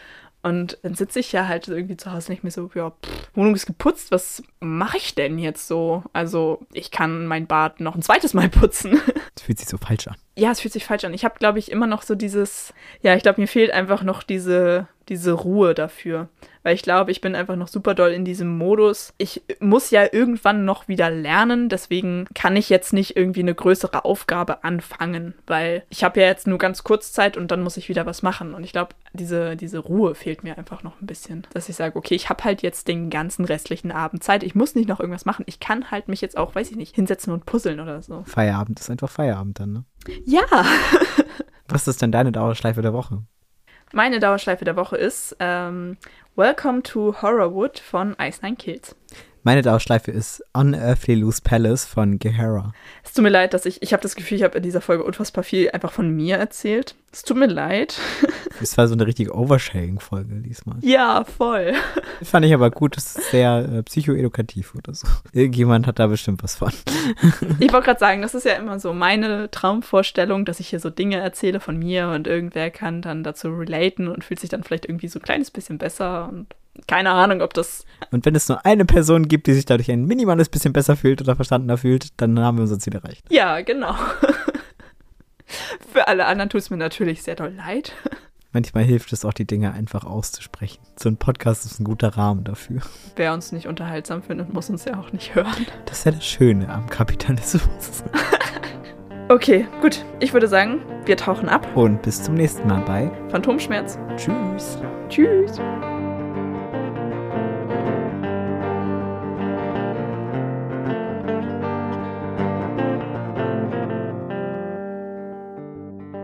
Und 0.41 0.79
dann 0.83 0.95
sitze 0.95 1.19
ich 1.19 1.33
ja 1.33 1.49
halt 1.49 1.67
irgendwie 1.67 1.97
zu 1.97 2.13
Hause 2.13 2.31
nicht 2.31 2.45
mehr 2.45 2.53
so, 2.53 2.71
ja, 2.75 2.91
pff, 2.91 3.31
Wohnung 3.35 3.55
ist 3.57 3.67
geputzt, 3.67 4.13
was 4.13 4.43
mache 4.61 4.97
ich 4.97 5.15
denn 5.17 5.37
jetzt 5.39 5.67
so? 5.67 6.05
Also 6.13 6.61
ich 6.73 6.93
kann 6.93 7.27
mein 7.27 7.49
Bad 7.49 7.81
noch 7.81 7.97
ein 7.97 8.03
zweites 8.03 8.35
Mal 8.35 8.49
putzen. 8.49 9.01
Fühlt 9.49 9.61
sich 9.61 9.69
so 9.71 9.79
falsch 9.79 10.07
an. 10.09 10.17
Ja, 10.37 10.51
es 10.51 10.61
fühlt 10.61 10.75
sich 10.75 10.85
falsch 10.85 11.05
an. 11.05 11.15
Ich 11.15 11.25
habe, 11.25 11.39
glaube 11.39 11.59
ich, 11.59 11.73
immer 11.73 11.87
noch 11.87 12.03
so 12.03 12.15
dieses, 12.15 12.75
ja, 13.01 13.15
ich 13.15 13.23
glaube, 13.23 13.41
mir 13.41 13.47
fehlt 13.47 13.71
einfach 13.71 14.03
noch 14.03 14.23
diese, 14.23 14.89
diese 15.09 15.33
Ruhe 15.33 15.73
dafür. 15.73 16.29
Weil 16.63 16.75
ich 16.75 16.83
glaube, 16.83 17.13
ich 17.13 17.23
bin 17.23 17.35
einfach 17.35 17.57
noch 17.57 17.69
super 17.69 17.95
doll 17.95 18.11
in 18.11 18.27
diesem 18.27 18.59
Modus. 18.59 19.15
Ich 19.17 19.43
muss 19.59 19.91
ja 19.91 20.07
irgendwann 20.13 20.67
noch 20.67 20.87
wieder 20.87 21.09
lernen, 21.09 21.71
deswegen 21.71 22.27
kann 22.35 22.57
ich 22.57 22.69
jetzt 22.69 22.93
nicht 22.93 23.17
irgendwie 23.17 23.41
eine 23.41 23.55
größere 23.55 24.05
Aufgabe 24.05 24.65
anfangen, 24.65 25.33
weil 25.47 25.85
ich 25.89 26.05
habe 26.05 26.21
ja 26.21 26.27
jetzt 26.27 26.47
nur 26.47 26.59
ganz 26.59 26.85
kurz 26.85 27.13
Zeit 27.13 27.39
und 27.39 27.51
dann 27.51 27.63
muss 27.63 27.79
ich 27.79 27.89
wieder 27.89 28.05
was 28.05 28.23
machen. 28.23 28.53
Und 28.53 28.65
ich 28.65 28.73
glaube, 28.73 28.91
diese, 29.15 29.57
diese 29.57 29.79
Ruhe 29.79 30.15
fehlt 30.15 30.45
mir 30.45 30.59
einfach 30.59 30.83
noch 30.83 31.01
ein 31.01 31.07
bisschen. 31.07 31.47
Dass 31.55 31.71
ich 31.71 31.77
sage, 31.77 31.97
okay, 31.97 32.15
ich 32.15 32.29
habe 32.29 32.45
halt 32.45 32.61
jetzt 32.61 32.87
den 32.87 33.09
ganzen 33.09 33.47
restlichen 33.47 33.91
Abend 33.91 34.23
Zeit. 34.23 34.43
Ich 34.43 34.55
muss 34.55 34.75
nicht 34.75 34.89
noch 34.89 35.01
irgendwas 35.01 35.25
machen. 35.25 35.45
Ich 35.49 35.61
kann 35.61 35.91
halt 35.91 36.09
mich 36.09 36.21
jetzt 36.21 36.37
auch, 36.37 36.55
weiß 36.55 36.71
ich 36.71 36.77
nicht, 36.77 36.95
hinsetzen 36.95 37.33
und 37.33 37.47
puzzeln 37.47 37.81
oder 37.81 38.03
so. 38.03 38.25
Feierabend 38.27 38.79
ist 38.79 38.91
einfach 38.91 39.09
Feierabend 39.09 39.38
dann, 39.45 39.73
ne? 39.73 39.85
Ja. 40.25 40.43
Was 41.69 41.89
ist 41.89 42.01
denn 42.03 42.13
deine 42.13 42.33
Dauerschleife 42.33 42.83
der 42.83 42.93
Woche? 42.93 43.23
Meine 43.93 44.21
Dauerschleife 44.21 44.65
der 44.65 44.77
Woche 44.77 44.97
ist 44.97 45.37
ähm, 45.41 45.97
Welcome 46.37 46.83
to 46.83 47.21
Horrorwood 47.23 47.79
von 47.79 48.17
Ice 48.21 48.41
Nine 48.43 48.57
Kills. 48.57 48.95
Meine 49.43 49.63
Dauerschleife 49.63 50.11
ist 50.11 50.43
Unearthly 50.53 51.15
Loose 51.15 51.41
Palace 51.43 51.85
von 51.85 52.19
Gehara. 52.19 52.73
Es 53.05 53.13
tut 53.13 53.23
mir 53.23 53.31
leid, 53.31 53.55
dass 53.55 53.67
ich, 53.67 53.83
ich 53.83 53.93
habe 53.93 54.03
das 54.03 54.17
Gefühl, 54.17 54.37
ich 54.37 54.43
habe 54.43 54.59
in 54.59 54.63
dieser 54.63 54.81
Folge 54.81 55.05
unfassbar 55.05 55.45
viel 55.45 55.71
einfach 55.71 55.93
von 55.93 56.11
mir 56.11 56.37
erzählt. 56.37 56.97
Es 57.13 57.23
tut 57.23 57.37
mir 57.37 57.47
leid. 57.47 57.99
Das 58.61 58.77
war 58.77 58.89
so 58.89 58.95
eine 58.95 59.07
richtige 59.07 59.37
Oversharing-Folge 59.37 60.41
diesmal. 60.41 60.79
ja, 60.81 61.23
voll. 61.23 61.75
Fand 62.25 62.45
ich 62.45 62.53
aber 62.53 62.73
gut, 62.73 62.97
das 62.97 63.15
ist 63.15 63.31
sehr 63.31 63.69
äh, 63.73 63.83
psychoedukativ 63.85 64.75
oder 64.75 64.93
so. 64.95 65.07
Irgendjemand 65.33 65.87
hat 65.87 66.01
da 66.01 66.09
bestimmt 66.09 66.43
was 66.43 66.57
von. 66.57 66.73
Ich 67.61 67.73
wollte 67.73 67.87
gerade 67.87 68.01
sagen, 68.01 68.21
das 68.21 68.35
ist 68.35 68.45
ja 68.45 68.55
immer 68.55 68.81
so 68.81 68.93
meine 68.93 69.49
Traumvorstellung, 69.53 70.45
dass 70.45 70.59
ich 70.59 70.71
hier 70.71 70.81
so 70.81 70.91
Dinge 70.91 71.19
erzähle 71.19 71.61
von 71.61 71.79
mir 71.79 72.09
und 72.09 72.27
irgendwer 72.27 72.71
kann 72.73 73.01
dann 73.01 73.23
dazu 73.23 73.49
relaten 73.51 74.09
und 74.09 74.25
fühlt 74.25 74.41
sich 74.41 74.51
dann 74.51 74.65
vielleicht 74.65 74.87
irgendwie 74.87 75.07
so 75.07 75.21
ein 75.21 75.23
kleines 75.23 75.53
bisschen 75.53 75.79
besser 75.79 76.29
und 76.29 76.57
keine 76.87 77.11
Ahnung, 77.11 77.43
ob 77.43 77.55
das. 77.55 77.85
Und 78.11 78.25
wenn 78.25 78.35
es 78.35 78.49
nur 78.49 78.65
eine 78.65 78.85
Person 78.85 79.29
gibt, 79.29 79.47
die 79.47 79.55
sich 79.55 79.65
dadurch 79.65 79.91
ein 79.91 80.05
minimales 80.05 80.49
bisschen 80.49 80.73
besser 80.73 80.97
fühlt 80.97 81.21
oder 81.21 81.37
verstandener 81.37 81.77
fühlt, 81.77 82.21
dann 82.21 82.39
haben 82.39 82.59
wir 82.59 82.63
unser 82.63 82.79
Ziel 82.79 82.95
erreicht. 82.95 83.25
Ja, 83.31 83.61
genau. 83.61 83.95
Für 85.93 86.09
alle 86.09 86.27
anderen 86.27 86.51
tut 86.51 86.61
es 86.61 86.71
mir 86.71 86.77
natürlich 86.77 87.23
sehr 87.23 87.35
doll 87.35 87.55
leid. 87.57 87.93
Manchmal 88.53 88.85
hilft 88.85 89.13
es 89.13 89.25
auch, 89.25 89.35
die 89.35 89.47
Dinge 89.47 89.73
einfach 89.73 90.05
auszusprechen. 90.05 90.79
So 90.97 91.09
ein 91.09 91.17
Podcast 91.17 91.67
ist 91.67 91.81
ein 91.81 91.85
guter 91.85 92.17
Rahmen 92.17 92.45
dafür. 92.45 92.81
Wer 93.17 93.35
uns 93.35 93.53
nicht 93.53 93.67
unterhaltsam 93.67 94.23
findet, 94.23 94.53
muss 94.53 94.71
uns 94.71 94.85
ja 94.85 94.99
auch 94.99 95.13
nicht 95.13 95.35
hören. 95.35 95.67
Das 95.85 95.99
ist 95.99 96.05
ja 96.05 96.13
das 96.13 96.27
Schöne 96.27 96.69
am 96.69 96.89
Kapitalismus. 96.89 98.05
Okay, 99.31 99.67
gut. 99.83 100.07
Ich 100.21 100.33
würde 100.33 100.49
sagen, 100.49 100.81
wir 101.05 101.19
tauchen 101.19 101.51
ab. 101.51 101.67
Und 101.77 102.01
bis 102.01 102.23
zum 102.23 102.35
nächsten 102.35 102.67
Mal 102.67 102.81
bei 102.81 103.11
Phantomschmerz. 103.29 103.99
Tschüss. 104.17 104.79
Tschüss. 105.11 105.61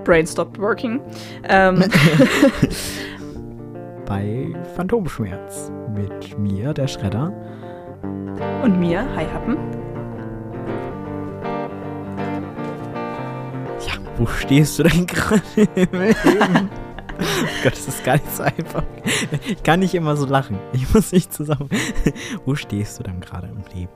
Brain 0.04 0.26
stopped 0.26 0.58
working. 0.58 1.00
Ähm, 1.48 1.84
Bei 4.06 4.48
Phantomschmerz. 4.76 5.72
Mit 5.94 6.38
mir, 6.38 6.74
der 6.74 6.88
Schredder. 6.88 7.32
und 8.62 8.78
mir, 8.78 9.04
Hi 9.16 9.24
Happen. 9.32 9.56
Ja, 13.86 13.94
wo 14.16 14.26
stehst 14.26 14.78
du 14.78 14.82
denn 14.84 15.06
gerade 15.08 15.42
im 15.56 15.88
Leben? 15.92 16.70
Oh 17.20 17.46
Gott, 17.62 17.72
das 17.72 17.88
ist 17.88 18.04
gar 18.04 18.14
nicht 18.14 18.34
so 18.36 18.42
einfach. 18.42 18.82
Ich 19.46 19.62
kann 19.62 19.80
nicht 19.80 19.94
immer 19.94 20.16
so 20.16 20.26
lachen. 20.26 20.58
Ich 20.72 20.92
muss 20.92 21.12
nicht 21.12 21.32
zusammen. 21.32 21.68
Wo 22.44 22.54
stehst 22.56 22.98
du 22.98 23.04
dann 23.04 23.20
gerade 23.20 23.46
im 23.46 23.62
Leben? 23.72 23.92